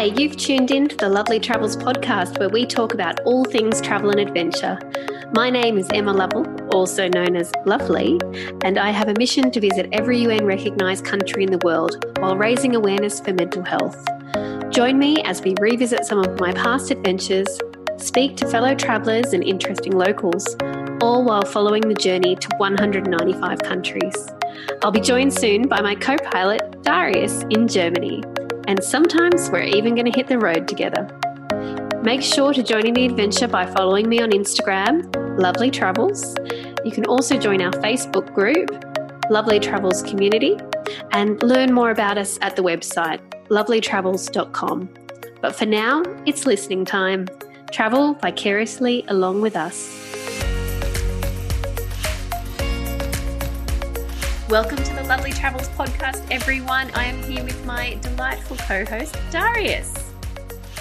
[0.00, 3.82] Hi, you've tuned in to the Lovely Travels podcast where we talk about all things
[3.82, 4.78] travel and adventure.
[5.34, 8.18] My name is Emma Lovell, also known as Lovely,
[8.64, 12.34] and I have a mission to visit every UN recognised country in the world while
[12.34, 14.02] raising awareness for mental health.
[14.70, 17.60] Join me as we revisit some of my past adventures,
[17.98, 20.56] speak to fellow travellers and interesting locals,
[21.02, 24.28] all while following the journey to 195 countries.
[24.80, 28.22] I'll be joined soon by my co pilot, Darius, in Germany
[28.66, 31.08] and sometimes we're even going to hit the road together.
[32.02, 36.34] Make sure to join in the adventure by following me on Instagram, Lovely Travels.
[36.84, 38.70] You can also join our Facebook group,
[39.30, 40.58] Lovely Travels Community,
[41.12, 44.88] and learn more about us at the website, lovelytravels.com.
[45.40, 47.26] But for now, it's listening time.
[47.70, 50.10] Travel vicariously along with us.
[54.48, 56.88] Welcome to the Lovely Travels podcast, everyone.
[56.92, 59.92] I am here with my delightful co host, Darius.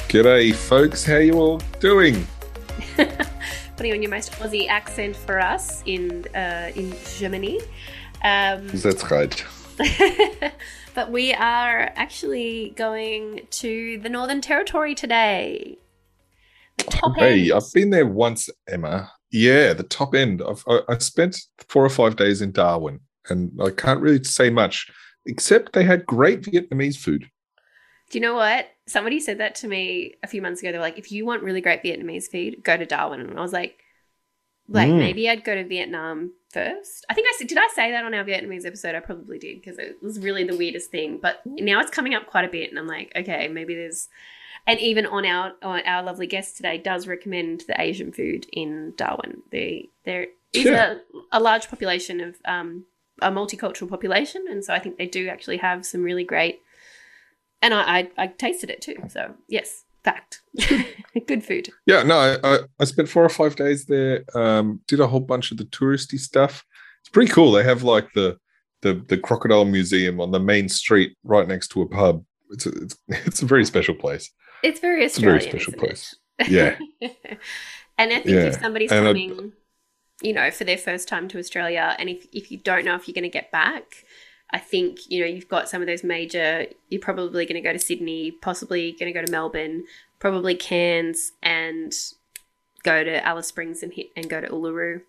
[0.07, 1.03] G'day, folks.
[1.03, 2.27] How you all doing?
[3.75, 7.59] Putting on your most Aussie accent for us in uh, in Germany.
[8.23, 9.43] Um, That's right.
[10.93, 15.79] but we are actually going to the Northern Territory today.
[16.77, 17.51] top hey.
[17.51, 19.11] I've been there once, Emma.
[19.31, 20.43] Yeah, the top end.
[20.47, 21.35] I've, I, I spent
[21.67, 22.99] four or five days in Darwin
[23.29, 24.89] and I can't really say much
[25.25, 27.29] except they had great Vietnamese food.
[28.09, 28.67] Do you know what?
[28.87, 30.71] Somebody said that to me a few months ago.
[30.71, 33.21] They were like, if you want really great Vietnamese food, go to Darwin.
[33.21, 33.79] And I was like,
[34.67, 34.97] like mm.
[34.97, 37.05] maybe I'd go to Vietnam first.
[37.09, 38.95] I think I said, did I say that on our Vietnamese episode?
[38.95, 41.19] I probably did because it was really the weirdest thing.
[41.21, 44.07] But now it's coming up quite a bit, and I'm like, okay, maybe there's.
[44.67, 48.93] And even on our on our lovely guest today does recommend the Asian food in
[48.95, 49.41] Darwin.
[49.51, 52.85] The there is a, a large population of um,
[53.21, 56.59] a multicultural population, and so I think they do actually have some really great.
[57.61, 60.41] And I I, I tasted it too, so yes, fact,
[61.27, 61.69] good food.
[61.85, 64.23] Yeah, no, I, I spent four or five days there.
[64.35, 66.65] Um, did a whole bunch of the touristy stuff.
[67.01, 67.51] It's pretty cool.
[67.51, 68.37] They have like the
[68.81, 72.23] the the crocodile museum on the main street right next to a pub.
[72.51, 74.31] It's a, it's it's a very special place.
[74.63, 75.37] It's very Australian.
[75.37, 76.15] It's a very special place.
[76.47, 76.77] Yeah.
[77.97, 78.45] and I think yeah.
[78.45, 79.53] if somebody's and coming
[80.21, 81.95] you know, for their first time to Australia.
[81.97, 84.05] And if, if you don't know if you're going to get back,
[84.51, 87.73] I think, you know, you've got some of those major, you're probably going to go
[87.73, 89.83] to Sydney, possibly going to go to Melbourne,
[90.19, 91.93] probably Cairns, and
[92.83, 95.01] go to Alice Springs and hit and go to Uluru,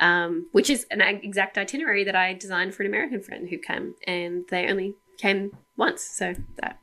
[0.00, 3.94] um, which is an exact itinerary that I designed for an American friend who came,
[4.06, 6.78] and they only came once, so that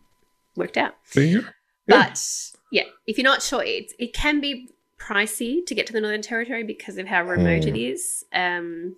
[0.55, 0.95] worked out.
[1.87, 1.99] Yeah.
[1.99, 2.21] But
[2.71, 4.69] yeah, if you're not sure, it it can be
[5.03, 7.67] pricey to get to the Northern Territory because of how remote mm.
[7.67, 8.25] it is.
[8.33, 8.95] Um,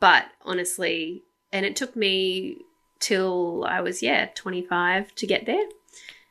[0.00, 2.58] but honestly, and it took me
[3.00, 5.64] till I was yeah 25 to get there.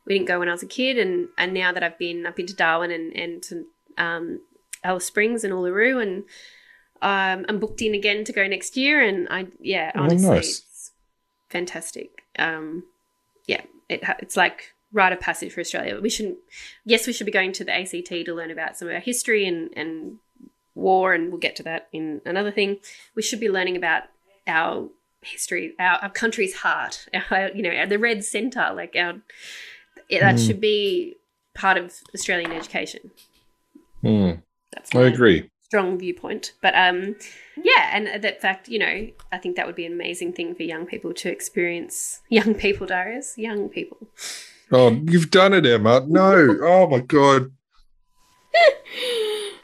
[0.05, 2.39] We didn't go when I was a kid, and and now that I've been up
[2.39, 3.65] into Darwin and and to
[3.97, 4.41] um,
[4.83, 6.23] Alice Springs and Uluru, and
[7.01, 9.01] um, I'm booked in again to go next year.
[9.01, 10.59] And I yeah, oh, honestly, nice.
[10.59, 10.91] it's
[11.49, 12.23] fantastic.
[12.39, 12.83] Um,
[13.47, 15.99] yeah, it, it's like rite of passage for Australia.
[16.01, 16.39] We shouldn't.
[16.83, 19.47] Yes, we should be going to the ACT to learn about some of our history
[19.47, 20.17] and and
[20.75, 22.77] war, and we'll get to that in another thing.
[23.15, 24.03] We should be learning about
[24.47, 24.89] our
[25.21, 29.13] history, our, our country's heart, our you know the red centre, like our
[30.09, 30.45] that mm.
[30.45, 31.15] should be
[31.53, 33.11] part of Australian education.
[34.03, 34.41] Mm.
[34.73, 35.49] That's I agree.
[35.61, 37.17] Strong viewpoint, but um,
[37.61, 40.63] yeah, and that fact, you know, I think that would be an amazing thing for
[40.63, 42.21] young people to experience.
[42.29, 44.07] Young people, Darius, young people.
[44.71, 46.05] Oh, you've done it, Emma.
[46.07, 46.57] No.
[46.61, 47.51] Oh my god.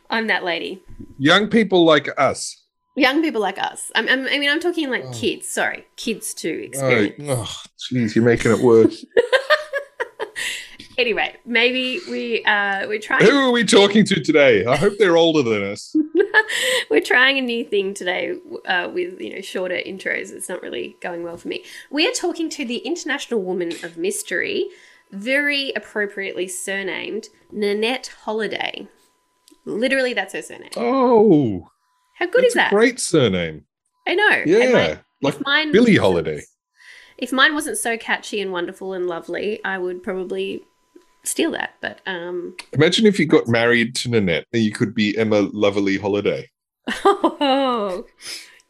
[0.09, 0.81] I'm that lady.
[1.17, 2.63] Young people like us.
[2.95, 3.91] Young people like us.
[3.95, 5.11] I'm, I'm, i mean, I'm talking like oh.
[5.11, 5.47] kids.
[5.49, 7.15] Sorry, kids to experience.
[7.27, 7.61] Oh,
[7.91, 9.03] jeez, you're making it worse.
[10.99, 13.23] anyway, maybe we uh, we're trying.
[13.23, 14.63] Who are we talking to today?
[14.65, 15.95] I hope they're older than us.
[16.91, 18.35] we're trying a new thing today
[18.67, 20.31] uh, with you know shorter intros.
[20.31, 21.63] It's not really going well for me.
[21.89, 24.67] We are talking to the International Woman of Mystery
[25.13, 28.87] very appropriately surnamed Nanette Holiday.
[29.65, 30.71] Literally, that's her surname.
[30.75, 31.69] Oh,
[32.15, 32.71] how good is that?
[32.71, 33.65] great surname.
[34.07, 34.43] I know.
[34.45, 36.43] Yeah, like mine Billie Holiday.
[37.17, 40.63] If mine wasn't so catchy and wonderful and lovely, I would probably
[41.23, 41.75] steal that.
[41.79, 45.97] But um, imagine if you got married to Nanette, and you could be Emma Lovely
[45.97, 46.49] Holiday.
[47.05, 48.05] Oh,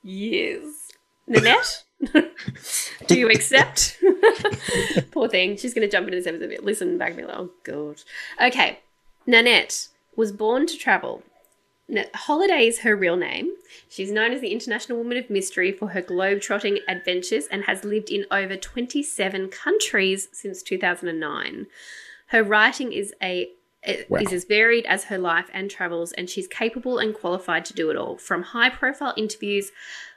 [0.04, 0.92] yes,
[1.28, 1.84] Nanette.
[3.08, 4.00] Do you accept?
[5.12, 5.58] Poor thing.
[5.58, 6.64] She's going to jump into this episode.
[6.64, 8.02] Listen back be like, oh, God.
[8.42, 8.80] Okay.
[9.26, 11.24] Nanette was born to travel.
[12.14, 13.52] Holiday is her real name.
[13.90, 18.10] She's known as the International Woman of Mystery for her globe-trotting adventures and has lived
[18.10, 21.68] in over 27 countries since 2009.
[22.28, 23.50] Her writing is a
[24.07, 24.19] Wow.
[24.19, 27.89] is as varied as her life and travels, and she's capable and qualified to do
[27.89, 28.18] it all.
[28.18, 29.71] From high profile interviews,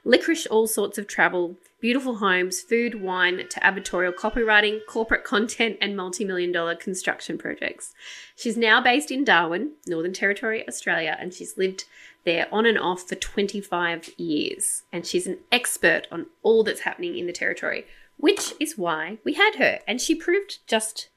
[0.05, 5.97] licorice, all sorts of travel, beautiful homes, food, wine, to advertorial copywriting, corporate content, and
[5.97, 7.93] multi million dollar construction projects.
[8.35, 11.83] She's now based in Darwin, Northern Territory, Australia, and she's lived
[12.23, 14.83] there on and off for 25 years.
[14.93, 17.85] And she's an expert on all that's happening in the territory,
[18.17, 19.79] which is why we had her.
[19.87, 21.09] And she proved just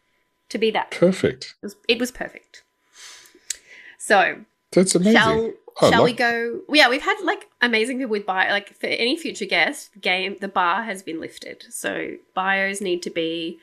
[0.50, 0.90] to be that.
[0.90, 1.54] Perfect.
[1.62, 2.62] It was, it was perfect.
[3.98, 4.40] So,
[4.72, 5.14] That's amazing.
[5.20, 5.52] shall
[5.88, 6.60] shall we go?
[6.68, 8.50] Yeah, we've had like amazing people with bio.
[8.50, 11.64] Like for any future guest, game the bar has been lifted.
[11.70, 13.58] So bios need to be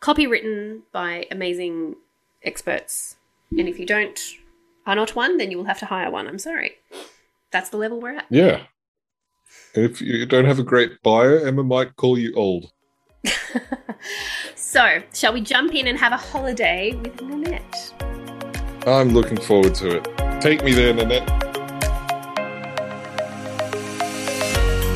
[0.00, 1.96] copywritten by amazing
[2.42, 3.16] experts.
[3.56, 4.18] And if you don't
[4.86, 6.26] are not one, then you will have to hire one.
[6.26, 6.72] I'm sorry.
[7.50, 8.26] That's the level we're at.
[8.30, 8.64] Yeah.
[9.74, 12.72] And if you don't have a great bio, Emma might call you old.
[14.74, 17.94] so, shall we jump in and have a holiday with Nanette?
[18.84, 20.42] I'm looking forward to it.
[20.42, 21.28] Take me there, Nanette.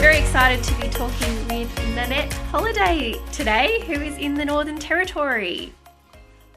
[0.01, 5.73] Very excited to be talking with Nanette Holiday today, who is in the Northern Territory.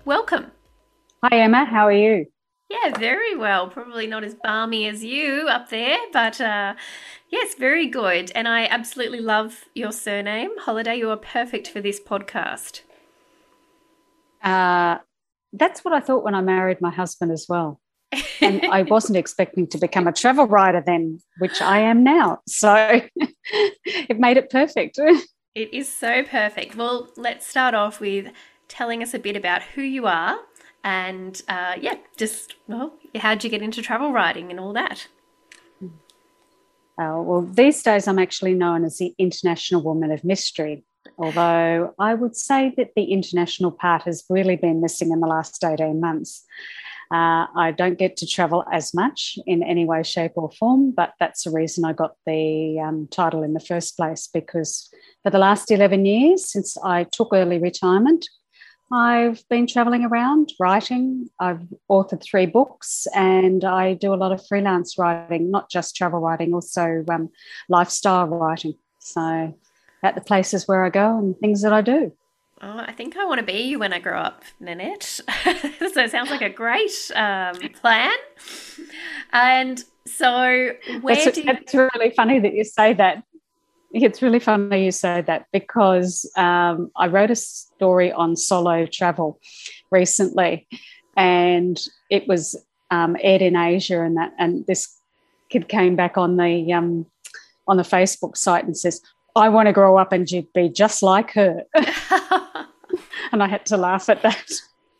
[0.03, 0.47] Welcome.
[1.23, 1.65] Hi, Emma.
[1.65, 2.25] How are you?
[2.71, 3.67] Yeah, very well.
[3.67, 6.73] Probably not as balmy as you up there, but uh,
[7.29, 8.31] yes, very good.
[8.33, 10.95] And I absolutely love your surname, Holiday.
[10.95, 12.81] You are perfect for this podcast.
[14.43, 14.97] Uh,
[15.53, 17.79] that's what I thought when I married my husband as well.
[18.41, 22.39] And I wasn't expecting to become a travel writer then, which I am now.
[22.47, 23.01] So
[23.85, 24.99] it made it perfect.
[25.53, 26.77] It is so perfect.
[26.77, 28.31] Well, let's start off with
[28.69, 30.37] telling us a bit about who you are
[30.81, 35.07] and, uh, yeah, just, well, how'd you get into travel writing and all that?
[36.97, 40.85] Uh, well, these days I'm actually known as the International Woman of Mystery,
[41.17, 45.63] although I would say that the international part has really been missing in the last
[45.63, 46.43] 18 months.
[47.11, 51.13] Uh, I don't get to travel as much in any way, shape, or form, but
[51.19, 54.89] that's the reason I got the um, title in the first place because
[55.21, 58.25] for the last 11 years, since I took early retirement,
[58.93, 61.29] I've been traveling around writing.
[61.39, 66.19] I've authored three books and I do a lot of freelance writing, not just travel
[66.19, 67.29] writing, also um,
[67.69, 68.75] lifestyle writing.
[68.99, 69.53] So,
[70.03, 72.11] at the places where I go and things that I do.
[72.63, 75.03] Oh, I think I want to be you when I grow up, Nanette.
[75.03, 75.23] so
[76.03, 78.11] it sounds like a great um, plan.
[79.33, 80.71] And so,
[81.01, 81.49] where It's, do you...
[81.49, 83.23] it's really funny that you say that.
[83.93, 89.39] It's really funny you say that because um, I wrote a story on solo travel
[89.89, 90.67] recently,
[91.17, 92.55] and it was
[92.89, 94.95] um, aired in Asia, and that and this
[95.49, 97.05] kid came back on the um,
[97.67, 99.01] on the Facebook site and says,
[99.35, 101.63] "I want to grow up and be just like her,"
[103.31, 104.51] and I had to laugh at that.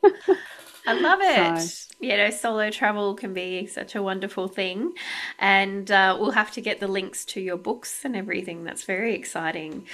[0.88, 1.60] I love it.
[1.62, 4.94] So- You know, solo travel can be such a wonderful thing.
[5.38, 8.64] And uh, we'll have to get the links to your books and everything.
[8.64, 9.86] That's very exciting.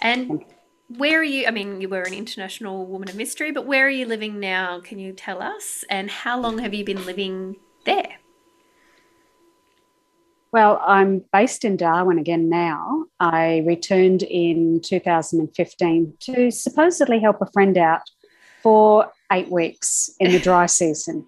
[0.00, 0.42] And
[0.96, 1.46] where are you?
[1.46, 4.80] I mean, you were an international woman of mystery, but where are you living now?
[4.80, 5.84] Can you tell us?
[5.90, 8.16] And how long have you been living there?
[10.52, 13.04] Well, I'm based in Darwin again now.
[13.20, 18.02] I returned in 2015 to supposedly help a friend out
[18.62, 21.26] for eight weeks in the dry season.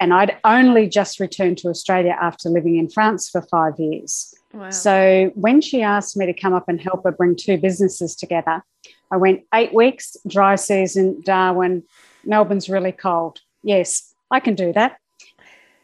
[0.00, 4.34] And I'd only just returned to Australia after living in France for five years.
[4.52, 4.70] Wow.
[4.70, 8.64] So when she asked me to come up and help her bring two businesses together,
[9.10, 11.84] I went eight weeks, dry season, Darwin,
[12.24, 13.40] Melbourne's really cold.
[13.62, 14.96] Yes, I can do that.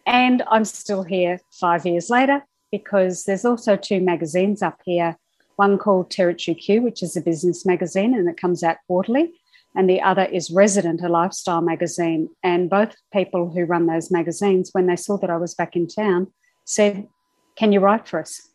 [0.09, 5.17] And I'm still here five years later because there's also two magazines up here
[5.57, 9.33] one called Territory Q, which is a business magazine and it comes out quarterly,
[9.75, 12.31] and the other is Resident, a lifestyle magazine.
[12.45, 15.89] And both people who run those magazines, when they saw that I was back in
[15.89, 16.29] town,
[16.65, 17.09] said,
[17.57, 18.49] Can you write for us?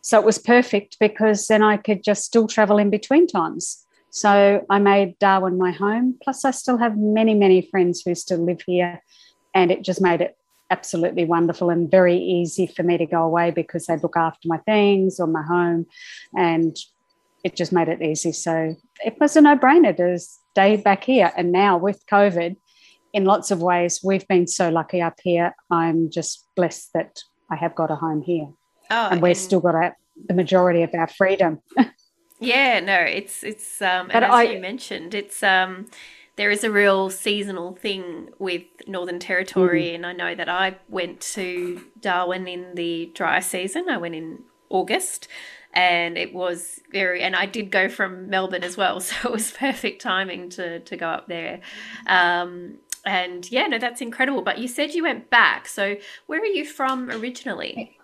[0.00, 3.86] So it was perfect because then I could just still travel in between times.
[4.10, 6.18] So I made Darwin my home.
[6.22, 9.02] Plus, I still have many, many friends who still live here.
[9.54, 10.37] And it just made it
[10.70, 14.58] absolutely wonderful and very easy for me to go away because they look after my
[14.58, 15.86] things or my home.
[16.36, 16.76] And
[17.44, 18.32] it just made it easy.
[18.32, 21.32] So it was a no brainer to stay back here.
[21.36, 22.56] And now with COVID,
[23.12, 25.54] in lots of ways, we've been so lucky up here.
[25.70, 27.20] I'm just blessed that
[27.50, 28.48] I have got a home here.
[28.90, 29.96] Oh, and we've still got our,
[30.26, 31.60] the majority of our freedom.
[32.40, 35.86] Yeah, no, it's it's um and as I- you mentioned, it's um
[36.38, 39.94] there is a real seasonal thing with Northern Territory Mm-hmm.
[39.96, 43.88] and I know that I went to Darwin in the dry season.
[43.90, 45.28] I went in August
[45.74, 49.50] and it was very and i did go from melbourne as well so it was
[49.50, 51.60] perfect timing to to go up there
[52.06, 56.46] um, and yeah no that's incredible but you said you went back so where are
[56.46, 57.97] you from originally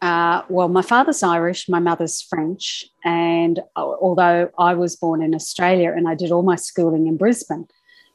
[0.00, 2.84] uh, well, my father's Irish, my mother's French.
[3.04, 7.16] And uh, although I was born in Australia and I did all my schooling in
[7.16, 7.66] Brisbane,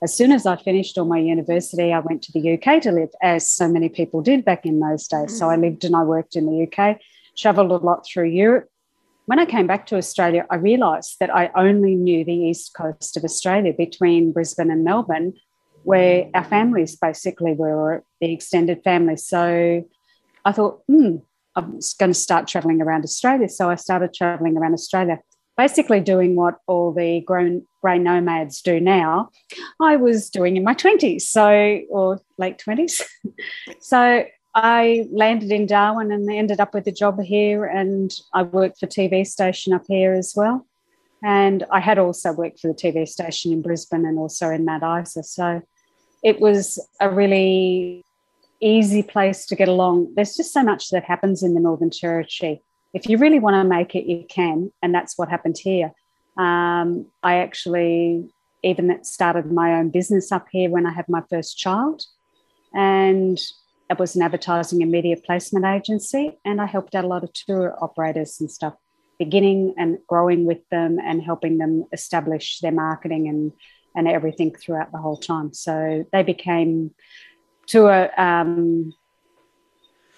[0.02, 3.10] as soon as I finished all my university, I went to the UK to live,
[3.22, 5.32] as so many people did back in those days.
[5.32, 5.40] Mm.
[5.40, 5.62] So I mm.
[5.62, 7.00] lived and I worked in the UK,
[7.38, 8.70] traveled a lot through Europe.
[9.26, 13.16] When I came back to Australia, I realized that I only knew the east coast
[13.16, 15.34] of Australia between Brisbane and Melbourne,
[15.84, 19.16] where our families basically were the extended family.
[19.16, 19.86] So
[20.44, 21.18] I thought, hmm,
[21.56, 23.50] I was going to start traveling around Australia.
[23.50, 25.20] So I started traveling around Australia,
[25.58, 29.30] basically doing what all the grown grey nomads do now.
[29.80, 33.02] I was doing in my 20s, so or late 20s.
[33.80, 38.80] so I landed in Darwin and ended up with a job here, and I worked
[38.80, 40.66] for TV station up here as well.
[41.24, 44.84] And I had also worked for the TV station in Brisbane and also in Mount
[44.84, 45.24] Isa.
[45.24, 45.62] So
[46.22, 48.04] it was a really
[48.64, 50.14] easy place to get along.
[50.16, 52.62] There's just so much that happens in the Northern Territory.
[52.94, 54.72] If you really want to make it, you can.
[54.82, 55.92] And that's what happened here.
[56.38, 58.30] Um, I actually
[58.64, 62.04] even started my own business up here when I had my first child.
[62.74, 63.40] And
[63.90, 66.40] it was an advertising and media placement agency.
[66.46, 68.76] And I helped out a lot of tour operators and stuff,
[69.20, 73.52] beginning and growing with them and helping them establish their marketing and,
[73.96, 75.54] and everything throughout the whole time.
[75.54, 76.92] So they became
[77.68, 78.94] to um,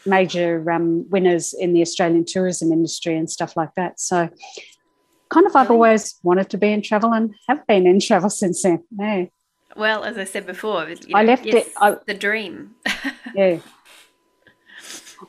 [0.06, 4.00] major um, winners in the Australian tourism industry and stuff like that.
[4.00, 4.30] So,
[5.30, 8.64] kind of, I've always wanted to be in travel and have been in travel since
[8.64, 8.84] then.
[8.98, 9.26] Yeah.
[9.76, 11.74] Well, as I said before, you know, I left yes, it.
[11.78, 12.76] I, the dream.
[13.36, 13.60] yeah.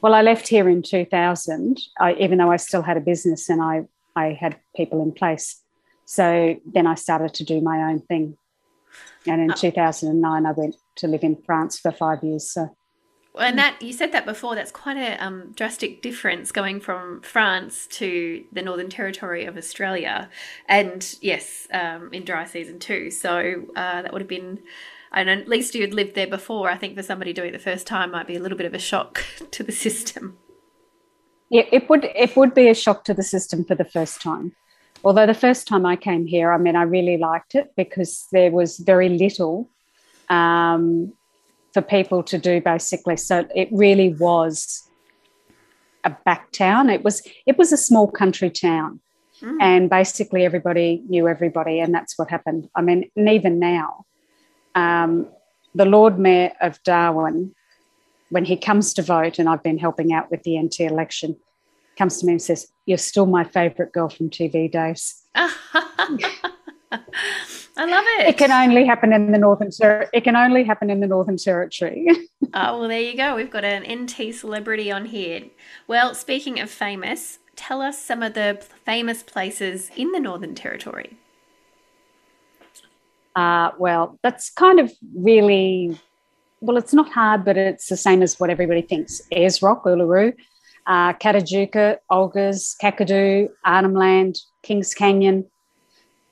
[0.00, 3.60] Well, I left here in 2000, I, even though I still had a business and
[3.62, 5.62] I, I had people in place.
[6.04, 8.36] So then I started to do my own thing.
[9.26, 9.54] And in oh.
[9.54, 12.50] 2009, I went to live in France for five years.
[12.50, 12.76] So.
[13.38, 14.54] And that you said that before.
[14.54, 20.30] That's quite a um, drastic difference going from France to the Northern Territory of Australia,
[20.68, 23.10] and yes, um, in dry season too.
[23.10, 24.60] So uh, that would have been,
[25.12, 26.70] and at least you had lived there before.
[26.70, 28.72] I think for somebody doing it the first time might be a little bit of
[28.72, 30.38] a shock to the system.
[31.50, 32.04] Yeah, it would.
[32.04, 34.52] It would be a shock to the system for the first time.
[35.04, 38.50] Although the first time I came here, I mean, I really liked it because there
[38.50, 39.70] was very little
[40.28, 41.12] um,
[41.72, 43.16] for people to do basically.
[43.16, 44.88] So it really was
[46.04, 46.88] a back town.
[46.88, 49.00] It was it was a small country town,
[49.42, 49.56] mm.
[49.60, 52.68] and basically everybody knew everybody, and that's what happened.
[52.74, 54.06] I mean, and even now,
[54.74, 55.28] um,
[55.74, 57.54] the Lord Mayor of Darwin,
[58.30, 61.36] when he comes to vote, and I've been helping out with the NT election,
[61.96, 65.22] comes to me and says, "You're still my favourite girl from TV days."
[67.78, 68.28] I love it.
[68.28, 71.36] It can only happen in the northern ter- it can only happen in the northern
[71.36, 72.06] territory.
[72.54, 73.36] oh well, there you go.
[73.36, 75.42] We've got an NT celebrity on here.
[75.86, 81.16] Well, speaking of famous, tell us some of the famous places in the Northern Territory.
[83.34, 85.98] Uh, well, that's kind of really
[86.60, 86.78] well.
[86.78, 89.20] It's not hard, but it's the same as what everybody thinks.
[89.32, 90.32] Ayers Rock, Uluru,
[90.86, 95.46] uh, Kata Tjuta, Olga's, Kakadu, Arnhem Land, Kings Canyon.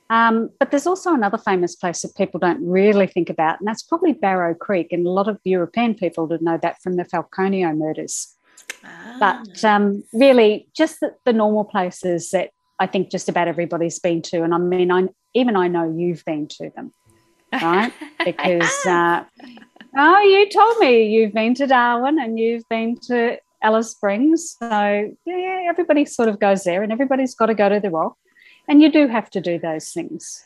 [0.09, 3.83] Um, but there's also another famous place that people don't really think about, and that's
[3.83, 4.91] probably Barrow Creek.
[4.91, 8.35] And a lot of European people would know that from the Falconio murders.
[8.83, 9.17] Ah.
[9.19, 14.21] But um, really, just the, the, normal places that I think just about everybody's been
[14.23, 14.43] to.
[14.43, 16.93] And I mean, I, even I know you've been to them,
[17.51, 17.91] right?
[18.25, 19.23] because, uh,
[19.97, 24.55] oh, you told me you've been to Darwin and you've been to Alice Springs.
[24.59, 28.15] So, yeah, everybody sort of goes there, and everybody's got to go to the rock
[28.67, 30.43] and you do have to do those things.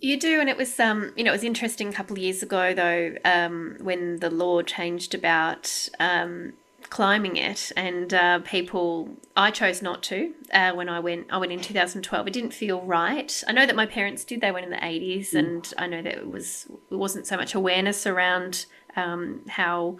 [0.00, 2.42] You do, and it was um, you know, it was interesting a couple of years
[2.42, 6.54] ago though, um, when the law changed about um,
[6.88, 11.26] climbing it, and uh, people, I chose not to uh, when I went.
[11.30, 12.26] I went in 2012.
[12.26, 13.44] It didn't feel right.
[13.46, 14.40] I know that my parents did.
[14.40, 15.38] They went in the 80s, mm.
[15.38, 19.98] and I know that it was it wasn't so much awareness around um, how.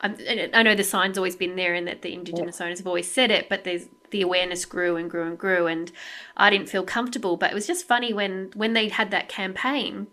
[0.00, 3.30] I know the sign's always been there, and that the Indigenous owners have always said
[3.30, 5.92] it, but there's the awareness grew and grew and grew and
[6.36, 7.36] I didn't feel comfortable.
[7.36, 10.08] But it was just funny when when they had that campaign.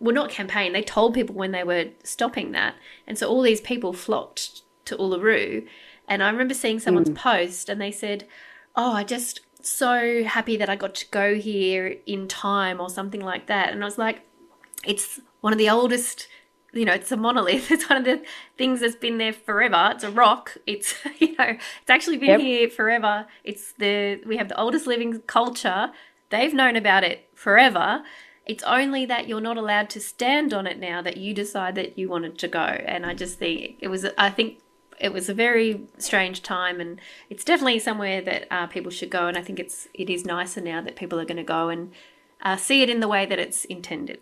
[0.00, 2.74] Well not campaign they told people when they were stopping that.
[3.06, 5.66] And so all these people flocked to Uluru.
[6.08, 7.14] And I remember seeing someone's mm.
[7.14, 8.26] post and they said
[8.76, 13.20] oh I just so happy that I got to go here in time or something
[13.20, 13.72] like that.
[13.72, 14.22] And I was like
[14.84, 16.28] it's one of the oldest
[16.74, 17.70] you know, it's a monolith.
[17.74, 18.22] It's one of the
[18.56, 19.92] things that's been there forever.
[19.94, 20.56] It's a rock.
[20.66, 22.40] It's you know, it's actually been yep.
[22.40, 23.26] here forever.
[23.42, 25.90] It's the we have the oldest living culture.
[26.30, 28.02] They've known about it forever.
[28.46, 31.98] It's only that you're not allowed to stand on it now that you decide that
[31.98, 32.58] you wanted to go.
[32.58, 34.06] And I just think it was.
[34.18, 34.58] I think
[35.00, 37.00] it was a very strange time, and
[37.30, 39.26] it's definitely somewhere that uh, people should go.
[39.26, 41.92] And I think it's it is nicer now that people are going to go and
[42.42, 44.20] uh, see it in the way that it's intended.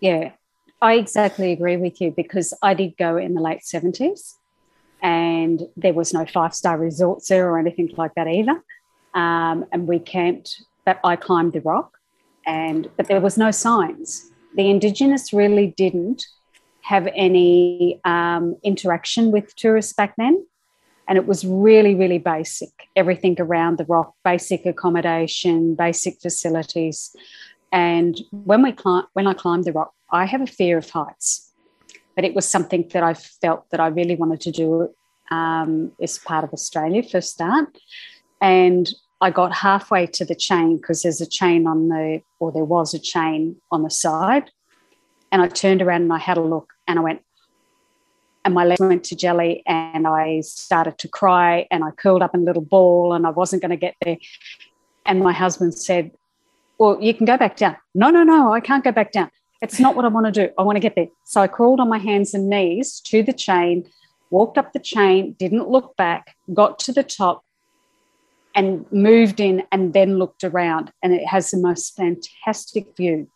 [0.00, 0.32] Yeah,
[0.80, 4.34] I exactly agree with you because I did go in the late 70s
[5.02, 8.62] and there was no five star resorts there or anything like that either.
[9.14, 11.98] Um, and we camped, but I climbed the rock
[12.46, 14.30] and but there was no signs.
[14.54, 16.26] The Indigenous really didn't
[16.82, 20.46] have any um, interaction with tourists back then.
[21.06, 22.70] And it was really, really basic.
[22.94, 27.14] Everything around the rock, basic accommodation, basic facilities.
[27.72, 31.52] And when we climb, when I climbed the rock, I have a fear of heights,
[32.14, 34.94] but it was something that I felt that I really wanted to do
[35.30, 37.78] um, as part of Australia for start.
[38.40, 38.88] And
[39.20, 42.94] I got halfway to the chain because there's a chain on the, or there was
[42.94, 44.50] a chain on the side.
[45.30, 47.22] And I turned around and I had a look and I went,
[48.44, 52.34] and my legs went to jelly and I started to cry and I curled up
[52.34, 54.16] in a little ball and I wasn't going to get there.
[55.04, 56.12] And my husband said,
[56.78, 57.76] Well, you can go back down.
[57.94, 59.30] No, no, no, I can't go back down.
[59.60, 60.52] It's not what I want to do.
[60.56, 61.08] I want to get there.
[61.24, 63.88] So I crawled on my hands and knees to the chain,
[64.30, 67.44] walked up the chain, didn't look back, got to the top,
[68.54, 70.92] and moved in and then looked around.
[71.02, 73.28] And it has the most fantastic view.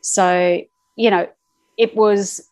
[0.00, 0.62] So,
[0.96, 1.28] you know,
[1.76, 2.48] it was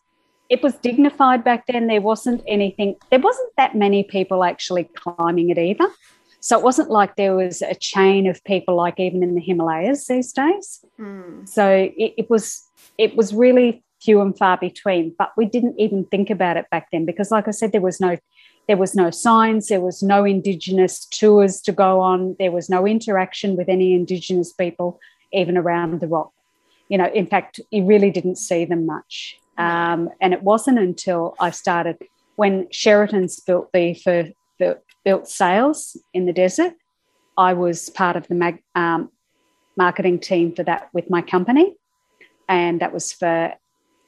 [0.51, 1.87] it was dignified back then.
[1.87, 5.87] There wasn't anything, there wasn't that many people actually climbing it either.
[6.41, 10.07] So it wasn't like there was a chain of people like even in the Himalayas
[10.07, 10.83] these days.
[10.99, 11.47] Mm.
[11.47, 12.67] So it, it was
[12.97, 15.15] it was really few and far between.
[15.17, 18.01] But we didn't even think about it back then because, like I said, there was
[18.01, 18.17] no
[18.67, 22.87] there was no signs, there was no Indigenous tours to go on, there was no
[22.87, 24.99] interaction with any Indigenous people,
[25.33, 26.31] even around the rock.
[26.89, 29.37] You know, in fact, you really didn't see them much.
[29.57, 31.97] Um, and it wasn't until I started
[32.35, 36.73] when Sheraton's built the for, for built Sails in the Desert.
[37.37, 39.09] I was part of the mag, um,
[39.77, 41.75] marketing team for that with my company
[42.51, 43.53] and that was for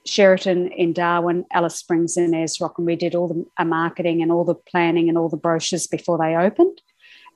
[0.06, 4.22] Sheraton in Darwin, Alice Springs, and Ayers Rock, and we did all the uh, marketing
[4.22, 6.82] and all the planning and all the brochures before they opened.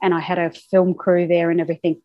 [0.02, 2.02] And I had a film crew there and everything,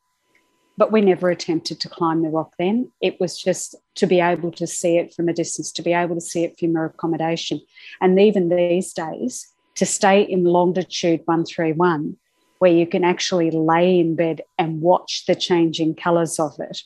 [0.78, 2.52] but we never attempted to climb the rock.
[2.60, 5.92] Then it was just to be able to see it from a distance, to be
[5.92, 7.60] able to see it from your accommodation,
[8.00, 12.16] and even these days to stay in longitude one three one,
[12.58, 16.82] where you can actually lay in bed and watch the changing colours of it.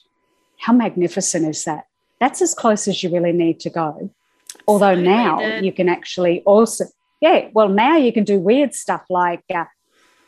[0.58, 1.86] How magnificent is that?
[2.20, 4.10] that's as close as you really need to go.
[4.66, 6.86] Although now you can actually also,
[7.20, 9.64] yeah, well, now you can do weird stuff like uh,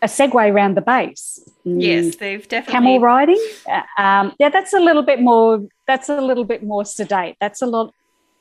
[0.03, 1.40] a Segway around the base.
[1.66, 3.42] Mm, yes, they've definitely camel riding.
[3.68, 5.66] Uh, um, yeah, that's a little bit more.
[5.87, 7.37] That's a little bit more sedate.
[7.40, 7.94] That's a lot,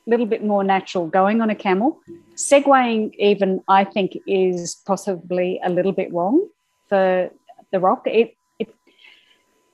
[0.07, 1.07] little bit more natural.
[1.07, 1.99] Going on a camel,
[2.35, 6.47] segwaying even I think is possibly a little bit wrong
[6.89, 7.29] for
[7.71, 8.03] the rock.
[8.05, 8.73] It it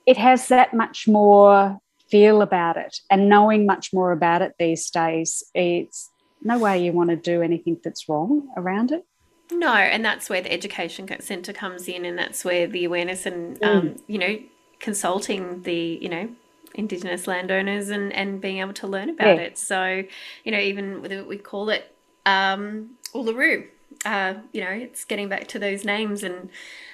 [0.06, 1.80] it has that much more
[2.14, 6.10] feel about it and knowing much more about it these days, it's
[6.42, 9.04] no way you want to do anything that's wrong around it.
[9.50, 13.58] No, and that's where the education centre comes in, and that's where the awareness and
[13.60, 13.66] mm.
[13.66, 14.38] um, you know
[14.78, 16.28] consulting the you know
[16.74, 19.42] indigenous landowners and and being able to learn about yeah.
[19.42, 19.58] it.
[19.58, 20.04] So
[20.44, 21.94] you know even we call it
[22.26, 23.68] um, Uluru.
[24.04, 26.50] Uh, you know, it's getting back to those names and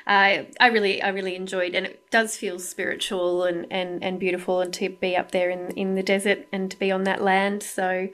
[0.07, 4.61] I I really I really enjoyed, and it does feel spiritual and, and, and beautiful,
[4.61, 7.63] and to be up there in in the desert and to be on that land.
[7.63, 8.09] So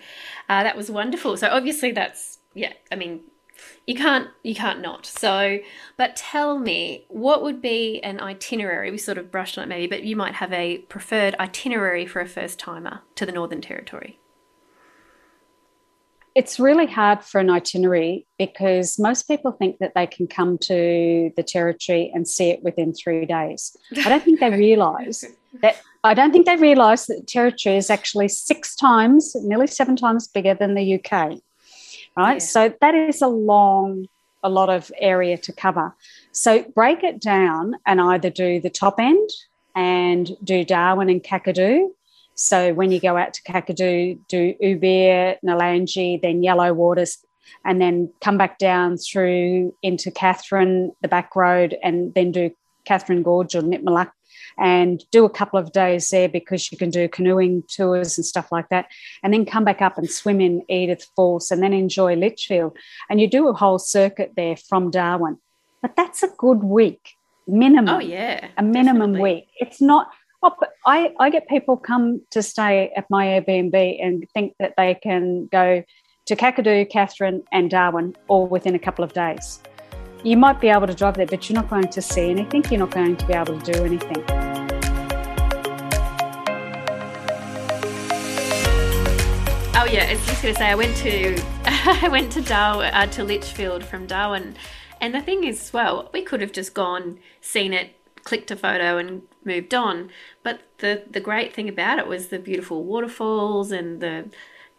[0.48, 1.36] uh, that was wonderful.
[1.36, 2.74] So obviously that's yeah.
[2.92, 3.20] I mean,
[3.86, 5.06] you can't you can't not.
[5.06, 5.58] So,
[5.96, 8.90] but tell me, what would be an itinerary?
[8.90, 12.20] We sort of brushed on it maybe, but you might have a preferred itinerary for
[12.20, 14.18] a first timer to the Northern Territory
[16.36, 21.32] it's really hard for an itinerary because most people think that they can come to
[21.34, 23.74] the territory and see it within three days.
[24.04, 25.24] I don't think they realise
[25.62, 25.80] that.
[26.04, 30.28] I don't think they realise that the territory is actually six times, nearly seven times
[30.28, 31.38] bigger than the UK.
[32.16, 32.38] Right, yeah.
[32.38, 34.08] so that is a long,
[34.42, 35.94] a lot of area to cover.
[36.32, 39.28] So break it down and either do the top end
[39.74, 41.90] and do Darwin and Kakadu
[42.36, 47.24] so when you go out to Kakadu, do Ubirr, Nourlangie, then Yellow Waters,
[47.64, 53.22] and then come back down through into Katherine, the back road, and then do Katherine
[53.22, 54.10] Gorge or Nitmiluk,
[54.58, 58.50] and do a couple of days there because you can do canoeing tours and stuff
[58.52, 58.86] like that,
[59.22, 62.76] and then come back up and swim in Edith Falls and then enjoy Litchfield.
[63.10, 65.38] And you do a whole circuit there from Darwin.
[65.82, 67.14] But that's a good week,
[67.46, 67.96] minimum.
[67.96, 68.48] Oh, yeah.
[68.56, 69.34] A minimum definitely.
[69.34, 69.48] week.
[69.60, 70.10] It's not.
[70.42, 74.74] Oh, but I, I get people come to stay at my Airbnb and think that
[74.76, 75.82] they can go
[76.26, 79.60] to Kakadu, Katherine, and Darwin all within a couple of days.
[80.22, 82.64] You might be able to drive there, but you're not going to see anything.
[82.70, 84.24] You're not going to be able to do anything.
[89.78, 93.06] Oh yeah, I was just gonna say I went to I went to Darwin uh,
[93.06, 94.56] to Litchfield from Darwin,
[95.00, 98.98] and the thing is, well, we could have just gone, seen it, clicked a photo,
[98.98, 100.10] and moved on.
[100.42, 104.30] But the the great thing about it was the beautiful waterfalls and the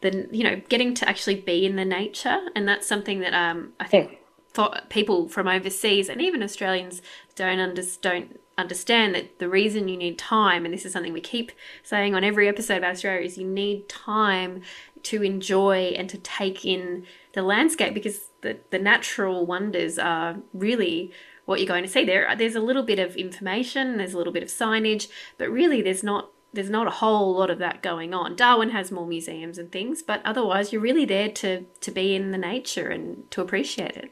[0.02, 3.74] the you know getting to actually be in the nature, and that's something that um
[3.80, 4.17] I think
[4.58, 7.00] for people from overseas and even Australians
[7.36, 11.22] don't under, don't understand that the reason you need time, and this is something we
[11.22, 11.52] keep
[11.84, 14.64] saying on every episode about Australia, is you need time
[15.04, 21.12] to enjoy and to take in the landscape because the, the natural wonders are really
[21.46, 22.04] what you're going to see.
[22.04, 25.84] There, there's a little bit of information, there's a little bit of signage, but really
[25.84, 28.36] there's not there's not a whole lot of that going on.
[28.36, 32.32] Darwin has more museums and things, but otherwise you're really there to to be in
[32.32, 34.12] the nature and to appreciate it.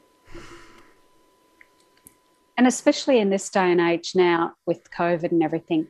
[2.57, 5.89] And especially in this day and age now with COVID and everything,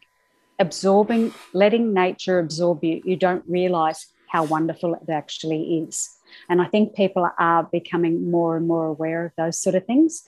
[0.59, 6.09] absorbing, letting nature absorb you, you don't realize how wonderful it actually is.
[6.49, 10.27] And I think people are becoming more and more aware of those sort of things.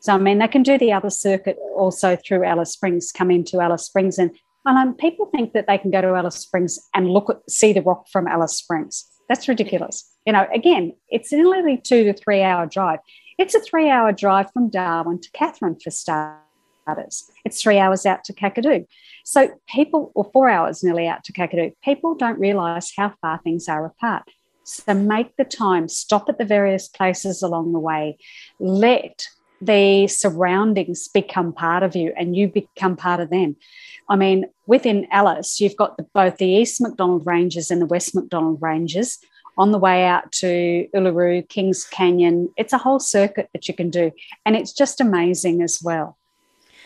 [0.00, 3.60] So, I mean, they can do the other circuit also through Alice Springs, come into
[3.60, 4.18] Alice Springs.
[4.18, 4.30] And,
[4.66, 7.82] um, people think that they can go to Alice Springs and look at, see the
[7.82, 9.06] rock from Alice Springs.
[9.28, 10.10] That's ridiculous.
[10.26, 13.00] You know, again, it's only two to three hour drive.
[13.38, 17.30] It's a three hour drive from Darwin to Katherine for starters.
[17.44, 18.86] It's three hours out to Kakadu.
[19.24, 23.68] So people, or four hours nearly out to Kakadu, people don't realise how far things
[23.68, 24.24] are apart.
[24.64, 28.16] So make the time, stop at the various places along the way,
[28.58, 29.26] let
[29.60, 33.56] the surroundings become part of you and you become part of them.
[34.08, 38.14] I mean, within Alice, you've got the, both the East MacDonnell Ranges and the West
[38.14, 39.18] MacDonnell Ranges
[39.56, 42.48] on the way out to Uluru, Kings Canyon.
[42.56, 44.10] It's a whole circuit that you can do.
[44.44, 46.18] And it's just amazing as well.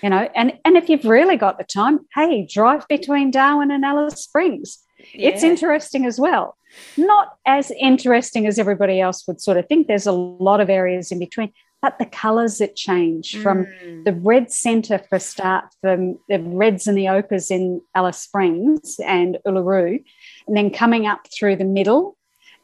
[0.03, 3.85] You know, and, and if you've really got the time, hey, drive between Darwin and
[3.85, 4.79] Alice Springs.
[5.13, 5.31] Yeah.
[5.31, 6.57] It's interesting as well.
[6.97, 9.87] Not as interesting as everybody else would sort of think.
[9.87, 13.43] There's a lot of areas in between, but the colours that change mm.
[13.43, 13.67] from
[14.05, 19.39] the red centre for start, from the reds and the ochres in Alice Springs and
[19.47, 20.03] Uluru,
[20.47, 22.18] and then coming up through the middle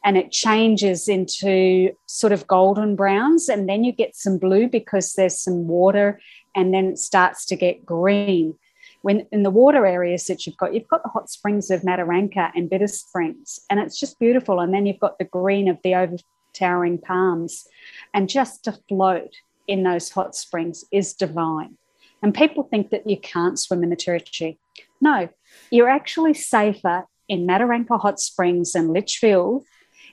[0.05, 5.13] and it changes into sort of golden browns and then you get some blue because
[5.13, 6.21] there's some water
[6.55, 8.55] and then it starts to get green.
[9.01, 12.51] When in the water areas that you've got you've got the hot springs of mataranka
[12.55, 14.59] and bitter springs and it's just beautiful.
[14.59, 16.17] And then you've got the green of the over
[16.53, 17.67] towering palms.
[18.13, 19.33] And just to float
[19.67, 21.77] in those hot springs is divine.
[22.21, 24.59] And people think that you can't swim in the territory
[25.01, 25.29] no
[25.71, 29.63] you're actually safer in mataranka hot springs and litchfield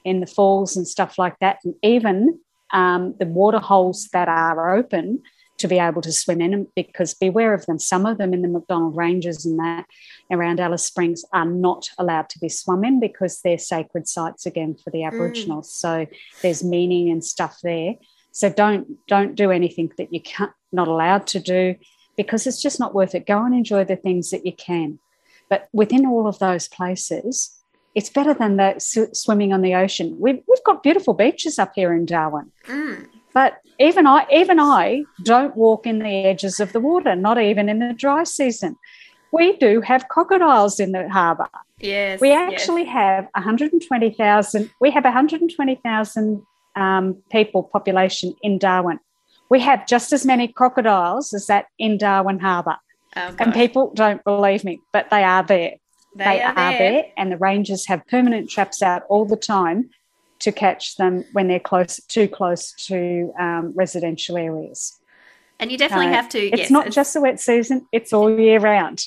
[0.04, 2.38] in the falls and stuff like that, and even
[2.72, 5.22] um, the water holes that are open
[5.58, 7.78] to be able to swim in because beware of them.
[7.78, 9.86] Some of them in the MacDonnell Ranges and that
[10.30, 14.74] around Alice Springs are not allowed to be swum in because they're sacred sites again
[14.74, 15.06] for the mm.
[15.06, 15.68] Aboriginals.
[15.68, 15.72] Mm.
[15.72, 16.06] So
[16.42, 17.94] there's meaning and stuff there.
[18.32, 21.76] So don't don't do anything that you can't not allowed to do
[22.16, 23.26] because it's just not worth it.
[23.26, 24.98] Go and enjoy the things that you can.
[25.48, 27.61] But within all of those places,
[27.94, 28.74] it's better than the
[29.12, 30.16] swimming on the ocean.
[30.18, 32.50] We've, we've got beautiful beaches up here in Darwin.
[32.66, 33.08] Mm.
[33.34, 37.68] But even I, even I don't walk in the edges of the water, not even
[37.68, 38.76] in the dry season.
[39.32, 41.48] We do have crocodiles in the harbour.
[41.78, 42.20] Yes.
[42.20, 42.92] We actually yes.
[42.92, 46.42] have 120,000, we have 120,000
[46.76, 49.00] um, people population in Darwin.
[49.48, 52.76] We have just as many crocodiles as that in Darwin Harbour.
[53.16, 55.74] Oh, and people don't believe me, but they are there.
[56.14, 57.04] They, they are, are there.
[57.16, 59.90] and the rangers have permanent traps out all the time
[60.40, 64.98] to catch them when they're close, too close to um, residential areas.
[65.60, 66.38] And you definitely Uh, have to.
[66.38, 69.04] It's yes, not as- just the wet season; it's all year round.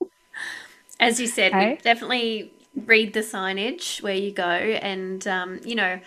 [1.00, 2.52] as you said, we definitely
[2.86, 6.00] read the signage where you go, and um, you know,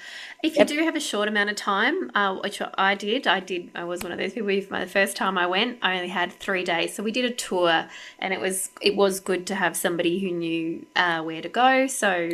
[0.43, 0.67] if you Yep.
[0.67, 3.71] do have a short amount of time, uh, which I did, I did.
[3.75, 4.47] I was one of those people.
[4.47, 7.87] The first time I went, I only had three days, so we did a tour,
[8.19, 11.87] and it was it was good to have somebody who knew uh, where to go.
[11.87, 12.31] So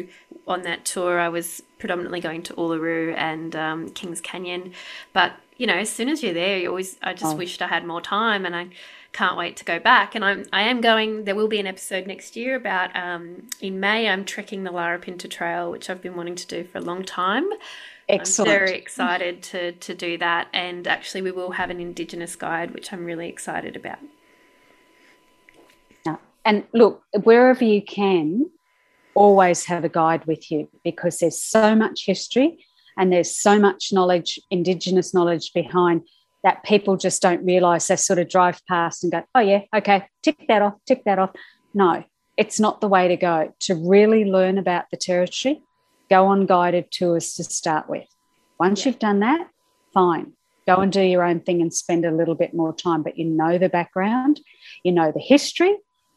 [0.47, 4.73] on that tour, I was predominantly going to Uluru and um, Kings Canyon,
[5.13, 7.37] but you know, as soon as you're there, you always I just Oh.
[7.37, 8.69] wished I had more time, and I
[9.17, 10.13] can't wait to go back.
[10.13, 11.25] And I'm I am going.
[11.25, 14.07] There will be an episode next year about um, in May.
[14.07, 17.49] I'm trekking the Larapinta Trail, which I've been wanting to do for a long time.
[18.07, 18.49] Excellent.
[18.49, 20.49] I'm very excited to to do that.
[20.53, 23.99] And actually, we will have an Indigenous guide, which I'm really excited about.
[26.45, 28.49] And look, wherever you can,
[29.15, 32.65] always have a guide with you because there's so much history
[32.97, 36.03] and there's so much knowledge, Indigenous knowledge behind
[36.47, 37.87] that people just don't realize.
[37.87, 41.19] They sort of drive past and go, oh, yeah, okay, tick that off, tick that
[41.19, 41.31] off.
[41.73, 42.05] No,
[42.37, 43.53] it's not the way to go.
[43.63, 45.61] To really learn about the territory,
[46.09, 48.07] go on guided tours to start with.
[48.61, 48.91] Once yeah.
[48.91, 49.49] you've done that,
[49.93, 50.31] fine.
[50.65, 53.25] Go and do your own thing and spend a little bit more time, but you
[53.25, 54.39] know the background,
[54.83, 55.75] you know the history,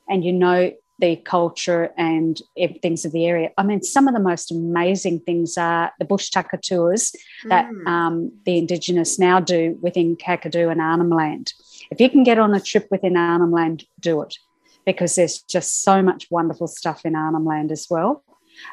[0.09, 2.41] and you know the culture and
[2.83, 3.51] things of the area.
[3.57, 7.15] I mean, some of the most amazing things are the bush tucker tours
[7.47, 7.87] that mm.
[7.87, 11.55] um, the Indigenous now do within Kakadu and Arnhem Land.
[11.91, 14.37] If you can get on a trip within Arnhem Land, do it
[14.85, 18.23] because there's just so much wonderful stuff in Arnhem Land as well.